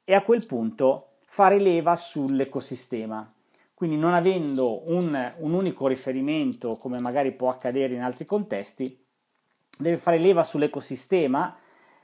e 0.04 0.14
a 0.14 0.22
quel 0.22 0.46
punto 0.46 1.16
fare 1.26 1.58
leva 1.58 1.94
sull'ecosistema. 1.94 3.30
Quindi 3.74 3.98
non 3.98 4.14
avendo 4.14 4.90
un, 4.90 5.34
un 5.36 5.52
unico 5.52 5.86
riferimento, 5.86 6.76
come 6.76 6.98
magari 6.98 7.32
può 7.32 7.50
accadere 7.50 7.92
in 7.92 8.00
altri 8.00 8.24
contesti, 8.24 8.98
deve 9.76 9.98
fare 9.98 10.16
leva 10.16 10.44
sull'ecosistema 10.44 11.54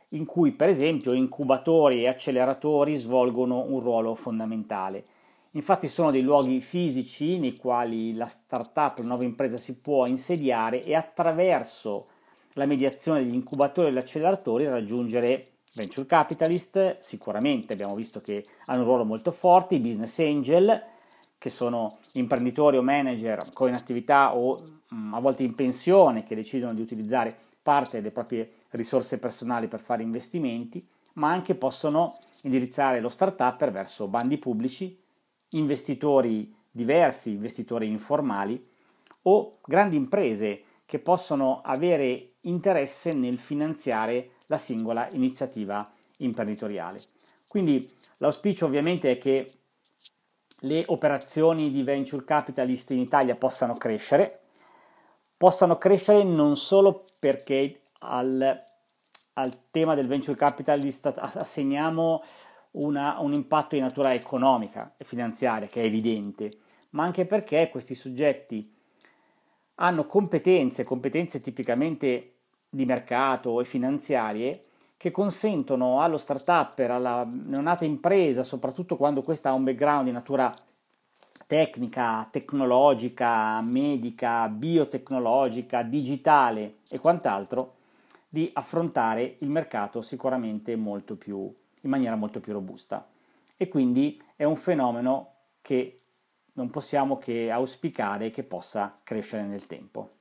in 0.09 0.27
cui 0.27 0.53
per 0.53 0.69
esempio 0.69 1.15
incubatori 1.15 2.03
e 2.03 2.09
acceleratori 2.09 2.95
svolgono 2.97 3.65
un 3.67 3.81
ruolo 3.81 4.15
fondamentale. 4.15 5.05
Infatti 5.53 5.89
sono 5.89 6.11
dei 6.11 6.21
luoghi 6.21 6.61
fisici 6.61 7.39
nei 7.39 7.57
quali 7.57 8.13
la 8.13 8.27
startup, 8.27 8.99
la 8.99 9.05
nuova 9.05 9.25
impresa 9.25 9.57
si 9.57 9.79
può 9.79 10.05
insediare 10.05 10.85
e 10.85 10.95
attraverso 10.95 12.09
la 12.53 12.67
mediazione 12.67 13.25
degli 13.25 13.35
incubatori 13.35 13.87
e 13.87 13.91
degli 13.93 14.03
acceleratori 14.03 14.67
raggiungere 14.67 15.53
venture 15.79 16.07
capitalist, 16.07 16.99
sicuramente 16.99 17.73
abbiamo 17.73 17.95
visto 17.95 18.21
che 18.21 18.45
hanno 18.67 18.81
un 18.81 18.87
ruolo 18.87 19.05
molto 19.05 19.31
forte, 19.31 19.77
i 19.77 19.81
business 19.81 20.19
angel, 20.19 20.83
che 21.39 21.51
sono 21.51 21.99
imprenditori 22.13 22.77
o 22.77 22.83
manager 22.83 23.53
con 23.53 23.73
attività 23.73 24.35
o 24.35 24.81
mm, 24.93 25.15
a 25.15 25.21
volte 25.21 25.45
in 25.45 25.55
pensione 25.55 26.25
che 26.25 26.35
decidono 26.35 26.75
di 26.75 26.81
utilizzare 26.81 27.37
parte 27.63 27.99
delle 27.99 28.11
proprie 28.11 28.55
risorse 28.71 29.19
personali 29.19 29.69
per 29.69 29.81
fare 29.81 30.03
investimenti, 30.03 30.85
ma 31.15 31.31
anche 31.31 31.55
possono 31.55 32.19
indirizzare 32.43 33.01
lo 33.01 33.09
startup 33.09 33.71
verso 33.71 34.09
bandi 34.09 34.39
pubblici, 34.39 34.99
investitori 35.51 36.53
diversi, 36.71 37.31
investitori 37.31 37.87
informali 37.87 38.65
o 39.23 39.59
grandi 39.65 39.97
imprese 39.97 40.63
che 40.87 40.99
possono 40.99 41.61
avere 41.63 42.33
interesse 42.43 43.13
nel 43.13 43.39
finanziare 43.39 44.31
la 44.49 44.59
singola 44.59 45.09
iniziativa 45.13 45.91
imprenditoriale. 46.19 47.01
Quindi 47.47 47.91
l'auspicio 48.19 48.67
ovviamente 48.67 49.13
è 49.13 49.19
che 49.19 49.53
le 50.63 50.85
operazioni 50.89 51.71
di 51.71 51.83
venture 51.83 52.25
capitalist 52.25 52.91
in 52.91 52.99
Italia 52.99 53.37
possano 53.37 53.77
crescere, 53.77 54.41
possano 55.37 55.79
crescere 55.79 56.25
non 56.25 56.57
solo 56.57 57.05
perché 57.19 57.83
al, 58.01 58.65
al 59.35 59.57
tema 59.71 59.95
del 59.95 60.09
venture 60.09 60.37
capitalist 60.37 61.13
assegniamo 61.17 62.23
una, 62.73 63.19
un 63.21 63.33
impatto 63.33 63.77
di 63.77 63.81
natura 63.81 64.13
economica 64.13 64.95
e 64.97 65.05
finanziaria 65.05 65.69
che 65.69 65.83
è 65.83 65.85
evidente, 65.85 66.51
ma 66.91 67.05
anche 67.05 67.25
perché 67.25 67.69
questi 67.71 67.95
soggetti 67.95 68.75
hanno 69.77 70.07
competenze, 70.07 70.83
competenze 70.85 71.41
tipicamente 71.41 72.38
di 72.69 72.85
mercato 72.85 73.61
e 73.61 73.65
finanziarie, 73.65 74.65
che 74.97 75.11
consentono 75.11 76.03
allo 76.03 76.17
start-up, 76.17 76.79
alla 76.81 77.25
neonata 77.25 77.85
impresa, 77.85 78.43
soprattutto 78.43 78.97
quando 78.97 79.23
questa 79.23 79.51
ha 79.51 79.55
un 79.55 79.65
background 79.65 80.07
di 80.07 80.13
natura 80.13 80.53
tecnica, 81.47 82.29
tecnologica, 82.31 83.61
medica, 83.63 84.49
biotecnologica, 84.49 85.83
digitale 85.83 86.79
e 86.91 86.99
quant'altro, 86.99 87.77
di 88.29 88.51
affrontare 88.53 89.37
il 89.39 89.49
mercato 89.49 90.03
sicuramente 90.03 90.77
molto 90.77 91.17
più, 91.17 91.39
in 91.81 91.91
maniera 91.91 92.17
molto 92.17 92.41
più 92.41 92.53
robusta. 92.53 93.07
E 93.57 93.69
quindi 93.69 94.21
è 94.37 94.45
un 94.45 94.57
fenomeno 94.57 95.33
che 95.63 96.01
non 96.55 96.71
possiamo 96.71 97.19
che 97.19 97.51
auspicare 97.51 98.31
che 98.31 98.43
possa 98.43 98.99
crescere 99.03 99.45
nel 99.45 99.67
tempo. 99.67 100.18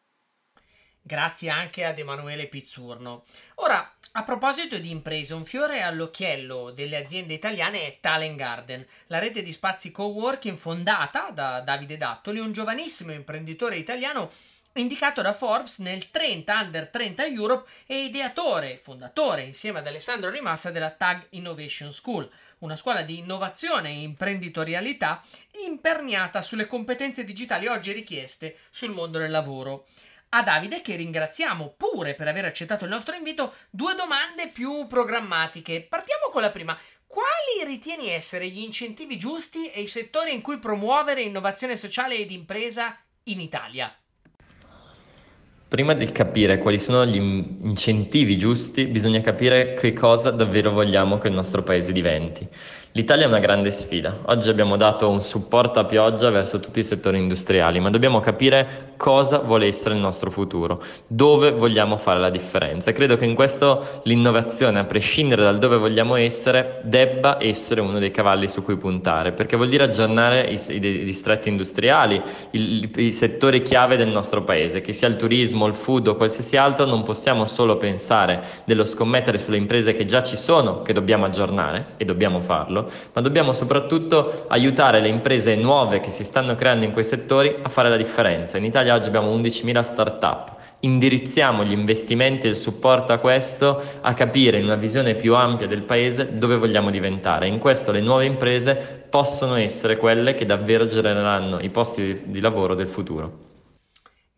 Grazie 1.07 1.49
anche 1.49 1.85
ad 1.85 1.97
Emanuele 1.97 2.47
Pizzurno. 2.47 3.23
Ora, 3.55 3.93
a 4.11 4.23
proposito 4.23 4.77
di 4.77 4.89
imprese, 4.89 5.33
un 5.33 5.45
fiore 5.45 5.81
all'occhiello 5.81 6.71
delle 6.71 6.97
aziende 6.97 7.33
italiane 7.33 7.85
è 7.85 7.99
Talent 8.01 8.35
Garden, 8.35 8.85
la 9.07 9.17
rete 9.17 9.41
di 9.41 9.53
spazi 9.53 9.91
co-working 9.91 10.57
fondata 10.57 11.29
da 11.31 11.61
Davide 11.61 11.95
Dattoli, 11.95 12.39
un 12.39 12.51
giovanissimo 12.51 13.13
imprenditore 13.13 13.77
italiano 13.77 14.29
indicato 14.73 15.21
da 15.21 15.31
Forbes 15.31 15.79
nel 15.79 16.11
30 16.11 16.59
Under 16.59 16.89
30 16.89 17.25
Europe 17.25 17.69
e 17.85 18.03
ideatore 18.03 18.75
fondatore 18.75 19.43
insieme 19.43 19.79
ad 19.79 19.87
Alessandro 19.87 20.29
Rimassa 20.29 20.71
della 20.71 20.91
Tag 20.91 21.27
Innovation 21.31 21.93
School, 21.93 22.29
una 22.59 22.75
scuola 22.75 23.01
di 23.03 23.19
innovazione 23.19 23.91
e 23.91 24.01
imprenditorialità 24.01 25.23
imperniata 25.65 26.41
sulle 26.41 26.67
competenze 26.67 27.23
digitali 27.23 27.67
oggi 27.67 27.93
richieste 27.93 28.57
sul 28.69 28.91
mondo 28.91 29.19
del 29.19 29.31
lavoro. 29.31 29.85
A 30.29 30.43
Davide, 30.43 30.81
che 30.81 30.97
ringraziamo 30.97 31.75
pure 31.77 32.13
per 32.13 32.27
aver 32.27 32.43
accettato 32.43 32.83
il 32.83 32.89
nostro 32.89 33.15
invito, 33.15 33.53
due 33.69 33.95
domande 33.95 34.49
più 34.49 34.85
programmatiche. 34.85 35.85
Partiamo 35.87 36.27
con 36.29 36.41
la 36.41 36.49
prima. 36.49 36.77
Quali 37.05 37.63
ritieni 37.65 38.09
essere 38.09 38.49
gli 38.49 38.59
incentivi 38.59 39.17
giusti 39.17 39.71
e 39.71 39.79
i 39.79 39.87
settori 39.87 40.33
in 40.33 40.41
cui 40.41 40.59
promuovere 40.59 41.21
innovazione 41.21 41.77
sociale 41.77 42.17
ed 42.17 42.31
impresa 42.31 42.99
in 43.23 43.39
Italia? 43.39 43.95
Prima 45.69 45.93
di 45.93 46.09
capire 46.13 46.59
quali 46.59 46.79
sono 46.79 47.05
gli 47.05 47.17
incentivi 47.17 48.37
giusti, 48.37 48.85
bisogna 48.85 49.19
capire 49.19 49.73
che 49.73 49.91
cosa 49.91 50.31
davvero 50.31 50.71
vogliamo 50.71 51.17
che 51.17 51.27
il 51.27 51.33
nostro 51.33 51.61
paese 51.61 51.91
diventi. 51.91 52.47
L'Italia 52.93 53.26
è 53.26 53.28
una 53.28 53.39
grande 53.39 53.69
sfida. 53.69 54.17
Oggi 54.26 54.50
abbiamo 54.50 54.76
dato 54.76 55.10
un 55.10 55.21
supporto 55.21 55.80
a 55.80 55.86
pioggia 55.86 56.30
verso 56.32 56.60
tutti 56.60 56.80
i 56.80 56.84
settori 56.84 57.17
industriali, 57.17 57.80
ma 57.80 57.89
dobbiamo 57.89 58.19
capire 58.19 58.93
cosa 58.97 59.38
vuole 59.39 59.67
essere 59.67 59.93
il 59.93 60.00
nostro 60.00 60.32
futuro, 60.32 60.82
dove 61.06 61.52
vogliamo 61.52 61.97
fare 61.97 62.19
la 62.19 62.32
differenza. 62.32 62.93
Credo 62.93 63.15
che 63.15 63.26
in 63.26 63.36
questo 63.36 64.02
l'innovazione, 64.04 64.80
a 64.80 64.86
prescindere 64.86 65.43
dal 65.43 65.60
dove 65.60 65.78
vogliamo 65.78 66.15
essere, 66.15 66.80
debba 66.84 67.38
essere 67.39 67.82
uno 67.82 68.00
dei 68.00 68.10
cavalli 68.10 68.47
su 68.47 68.63
cui 68.63 68.78
puntare, 68.78 69.32
perché 69.32 69.58
vuol 69.58 69.69
dire 69.69 69.84
aggiornare 69.84 70.41
i, 70.50 70.60
i, 70.69 70.76
i 70.84 71.04
distretti 71.04 71.50
industriali, 71.50 72.19
i, 72.52 72.89
i 72.95 73.12
settori 73.12 73.62
chiave 73.62 73.97
del 73.97 74.10
nostro 74.10 74.43
paese, 74.43 74.82
che 74.82 74.93
sia 74.93 75.08
il 75.08 75.17
turismo, 75.17 75.67
il 75.67 75.76
food 75.76 76.08
o 76.08 76.15
qualsiasi 76.15 76.58
altro, 76.58 76.86
non 76.86 77.04
possiamo 77.04 77.45
solo 77.45 77.78
pensare 77.78 78.43
dello 78.63 78.86
scommettere 78.86 79.38
sulle 79.38 79.58
imprese 79.58 79.93
che 79.93 80.06
già 80.06 80.23
ci 80.23 80.38
sono, 80.38 80.82
che 80.82 80.93
dobbiamo 80.93 81.26
aggiornare 81.26 81.93
e 81.97 82.06
dobbiamo 82.06 82.39
farlo 82.39 82.76
ma 83.13 83.21
dobbiamo 83.21 83.53
soprattutto 83.53 84.45
aiutare 84.47 84.99
le 84.99 85.07
imprese 85.07 85.55
nuove 85.55 85.99
che 85.99 86.09
si 86.09 86.23
stanno 86.23 86.55
creando 86.55 86.85
in 86.85 86.91
quei 86.91 87.03
settori 87.03 87.55
a 87.61 87.69
fare 87.69 87.89
la 87.89 87.97
differenza. 87.97 88.57
In 88.57 88.65
Italia 88.65 88.95
oggi 88.95 89.07
abbiamo 89.07 89.35
11.000 89.35 89.79
start-up. 89.81 90.55
Indirizziamo 90.79 91.63
gli 91.63 91.71
investimenti 91.71 92.45
e 92.45 92.51
il 92.51 92.55
supporto 92.55 93.11
a 93.11 93.17
questo 93.17 93.81
a 94.01 94.13
capire 94.13 94.59
in 94.59 94.65
una 94.65 94.75
visione 94.75 95.15
più 95.15 95.33
ampia 95.33 95.65
del 95.65 95.81
paese 95.81 96.37
dove 96.37 96.57
vogliamo 96.57 96.91
diventare. 96.91 97.47
In 97.47 97.57
questo 97.57 97.91
le 97.91 98.01
nuove 98.01 98.25
imprese 98.25 99.05
possono 99.09 99.55
essere 99.55 99.97
quelle 99.97 100.35
che 100.35 100.45
davvero 100.45 100.85
genereranno 100.85 101.59
i 101.61 101.69
posti 101.69 102.23
di 102.25 102.39
lavoro 102.39 102.75
del 102.75 102.87
futuro. 102.87 103.46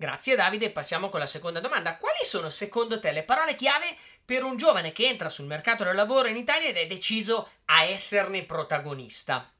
Grazie 0.02 0.38
Davide, 0.38 0.72
passiamo 0.72 1.10
con 1.10 1.20
la 1.20 1.26
seconda 1.26 1.60
domanda. 1.60 1.98
Quali 1.98 2.24
sono 2.24 2.48
secondo 2.48 3.02
te 3.02 3.12
le 3.12 3.24
parole 3.24 3.54
chiave 3.54 3.98
per 4.24 4.44
un 4.44 4.56
giovane 4.56 4.94
che 4.94 5.10
entra 5.10 5.28
sul 5.28 5.46
mercato 5.46 5.84
del 5.84 5.94
lavoro 5.94 6.30
in 6.30 6.38
Italia 6.38 6.70
ed 6.70 6.78
è 6.78 6.88
deciso 6.88 7.50
a 7.66 7.84
esserne 7.84 8.44
protagonista? 8.44 9.52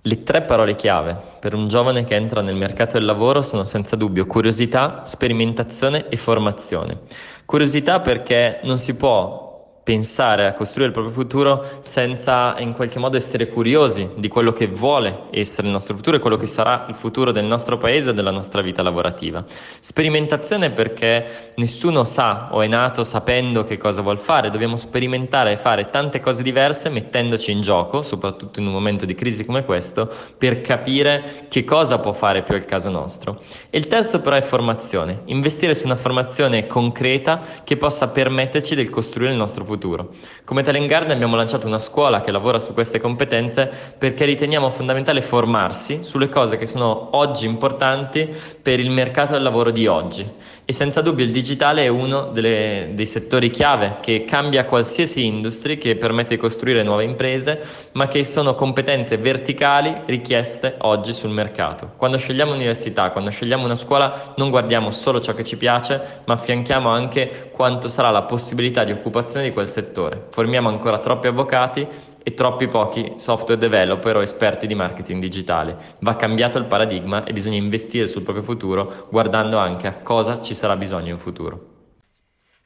Le 0.00 0.22
tre 0.22 0.40
parole 0.40 0.74
chiave 0.74 1.14
per 1.38 1.52
un 1.52 1.68
giovane 1.68 2.04
che 2.04 2.14
entra 2.14 2.40
nel 2.40 2.56
mercato 2.56 2.94
del 2.96 3.04
lavoro 3.04 3.42
sono 3.42 3.64
senza 3.64 3.94
dubbio 3.94 4.24
curiosità, 4.24 5.04
sperimentazione 5.04 6.08
e 6.08 6.16
formazione. 6.16 7.00
Curiosità 7.44 8.00
perché 8.00 8.60
non 8.62 8.78
si 8.78 8.96
può 8.96 9.43
pensare 9.84 10.46
a 10.46 10.54
costruire 10.54 10.86
il 10.86 10.92
proprio 10.92 11.12
futuro 11.12 11.62
senza 11.82 12.56
in 12.58 12.72
qualche 12.72 12.98
modo 12.98 13.18
essere 13.18 13.48
curiosi 13.48 14.08
di 14.16 14.28
quello 14.28 14.54
che 14.54 14.66
vuole 14.66 15.24
essere 15.30 15.66
il 15.66 15.72
nostro 15.74 15.94
futuro 15.94 16.16
e 16.16 16.20
quello 16.20 16.38
che 16.38 16.46
sarà 16.46 16.86
il 16.88 16.94
futuro 16.94 17.32
del 17.32 17.44
nostro 17.44 17.76
paese 17.76 18.10
e 18.10 18.14
della 18.14 18.30
nostra 18.30 18.62
vita 18.62 18.82
lavorativa. 18.82 19.44
Sperimentazione 19.80 20.70
perché 20.70 21.52
nessuno 21.56 22.04
sa 22.04 22.48
o 22.52 22.62
è 22.62 22.66
nato 22.66 23.04
sapendo 23.04 23.62
che 23.64 23.76
cosa 23.76 24.00
vuol 24.00 24.18
fare, 24.18 24.48
dobbiamo 24.48 24.76
sperimentare 24.76 25.52
e 25.52 25.56
fare 25.58 25.90
tante 25.90 26.18
cose 26.18 26.42
diverse 26.42 26.88
mettendoci 26.88 27.52
in 27.52 27.60
gioco, 27.60 28.02
soprattutto 28.02 28.60
in 28.60 28.66
un 28.66 28.72
momento 28.72 29.04
di 29.04 29.14
crisi 29.14 29.44
come 29.44 29.66
questo, 29.66 30.10
per 30.38 30.62
capire 30.62 31.44
che 31.48 31.64
cosa 31.64 31.98
può 31.98 32.14
fare 32.14 32.42
più 32.42 32.54
al 32.54 32.64
caso 32.64 32.88
nostro. 32.88 33.42
E 33.68 33.76
il 33.76 33.86
terzo 33.86 34.20
però 34.20 34.36
è 34.36 34.42
formazione, 34.42 35.22
investire 35.26 35.74
su 35.74 35.84
una 35.84 35.96
formazione 35.96 36.66
concreta 36.66 37.42
che 37.64 37.76
possa 37.76 38.08
permetterci 38.08 38.74
di 38.74 38.88
costruire 38.88 39.32
il 39.32 39.36
nostro 39.36 39.62
futuro 39.62 39.72
futuro. 39.74 40.10
Come 40.44 40.62
Talent 40.62 40.86
Garden 40.86 41.10
abbiamo 41.10 41.34
lanciato 41.34 41.66
una 41.66 41.78
scuola 41.78 42.20
che 42.20 42.30
lavora 42.30 42.58
su 42.58 42.72
queste 42.72 43.00
competenze 43.00 43.70
perché 43.98 44.24
riteniamo 44.24 44.70
fondamentale 44.70 45.20
formarsi 45.20 46.04
sulle 46.04 46.28
cose 46.28 46.56
che 46.56 46.66
sono 46.66 47.08
oggi 47.16 47.46
importanti 47.46 48.28
per 48.62 48.78
il 48.78 48.90
mercato 48.90 49.32
del 49.32 49.42
lavoro 49.42 49.70
di 49.70 49.86
oggi. 49.86 50.26
E 50.66 50.72
senza 50.72 51.02
dubbio 51.02 51.26
il 51.26 51.30
digitale 51.30 51.82
è 51.82 51.88
uno 51.88 52.30
delle, 52.32 52.92
dei 52.94 53.04
settori 53.04 53.50
chiave 53.50 53.98
che 54.00 54.24
cambia 54.24 54.64
qualsiasi 54.64 55.26
industria, 55.26 55.76
che 55.76 55.94
permette 55.96 56.36
di 56.36 56.40
costruire 56.40 56.82
nuove 56.82 57.04
imprese, 57.04 57.60
ma 57.92 58.08
che 58.08 58.24
sono 58.24 58.54
competenze 58.54 59.18
verticali 59.18 59.94
richieste 60.06 60.76
oggi 60.78 61.12
sul 61.12 61.28
mercato. 61.28 61.92
Quando 61.98 62.16
scegliamo 62.16 62.54
università, 62.54 63.10
quando 63.10 63.28
scegliamo 63.28 63.62
una 63.62 63.74
scuola, 63.74 64.32
non 64.36 64.48
guardiamo 64.48 64.90
solo 64.90 65.20
ciò 65.20 65.34
che 65.34 65.44
ci 65.44 65.58
piace, 65.58 66.22
ma 66.24 66.32
affianchiamo 66.32 66.88
anche 66.88 67.50
quanto 67.52 67.88
sarà 67.88 68.08
la 68.08 68.22
possibilità 68.22 68.84
di 68.84 68.92
occupazione 68.92 69.44
di 69.44 69.52
quel 69.52 69.66
settore. 69.66 70.28
Formiamo 70.30 70.70
ancora 70.70 70.98
troppi 70.98 71.26
avvocati 71.26 71.86
e 72.24 72.34
troppi 72.34 72.66
pochi 72.66 73.14
software 73.18 73.60
developer 73.60 74.16
o 74.16 74.22
esperti 74.22 74.66
di 74.66 74.74
marketing 74.74 75.20
digitale. 75.20 75.96
Va 76.00 76.16
cambiato 76.16 76.58
il 76.58 76.64
paradigma 76.64 77.22
e 77.22 77.32
bisogna 77.32 77.58
investire 77.58 78.08
sul 78.08 78.22
proprio 78.22 78.42
futuro 78.42 79.06
guardando 79.10 79.58
anche 79.58 79.86
a 79.86 79.98
cosa 79.98 80.40
ci 80.40 80.54
sarà 80.54 80.74
bisogno 80.74 81.12
in 81.12 81.18
futuro. 81.18 81.72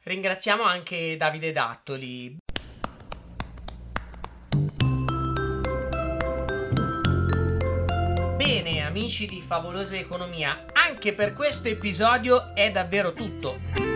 Ringraziamo 0.03 0.63
anche 0.63 1.17
Davide 1.17 1.51
Dattoli. 1.51 2.37
Bene 8.37 8.81
amici 8.81 9.27
di 9.27 9.41
Favolosa 9.41 9.97
Economia, 9.97 10.65
anche 10.71 11.13
per 11.13 11.33
questo 11.33 11.67
episodio 11.67 12.55
è 12.55 12.71
davvero 12.71 13.13
tutto. 13.13 13.88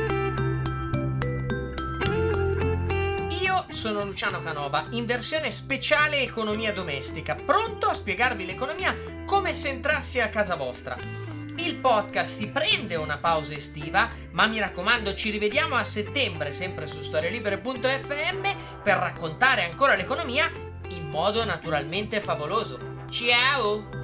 Sono 3.83 4.05
Luciano 4.05 4.39
Canova, 4.39 4.85
in 4.91 5.05
versione 5.05 5.51
speciale 5.51 6.21
economia 6.21 6.71
domestica, 6.71 7.35
pronto 7.35 7.87
a 7.87 7.93
spiegarvi 7.93 8.45
l'economia 8.45 8.95
come 9.25 9.53
se 9.53 9.67
entrassi 9.67 10.21
a 10.21 10.29
casa 10.29 10.55
vostra. 10.55 10.97
Il 11.57 11.79
podcast 11.81 12.31
si 12.33 12.49
prende 12.49 12.95
una 12.95 13.17
pausa 13.17 13.53
estiva, 13.53 14.07
ma 14.31 14.47
mi 14.47 14.59
raccomando 14.59 15.13
ci 15.13 15.31
rivediamo 15.31 15.75
a 15.75 15.83
settembre 15.83 16.53
sempre 16.53 16.87
su 16.87 17.01
storielibere.fm 17.01 18.81
per 18.81 18.95
raccontare 18.99 19.65
ancora 19.65 19.95
l'economia 19.95 20.49
in 20.87 21.09
modo 21.09 21.43
naturalmente 21.43 22.21
favoloso. 22.21 22.79
Ciao! 23.09 24.02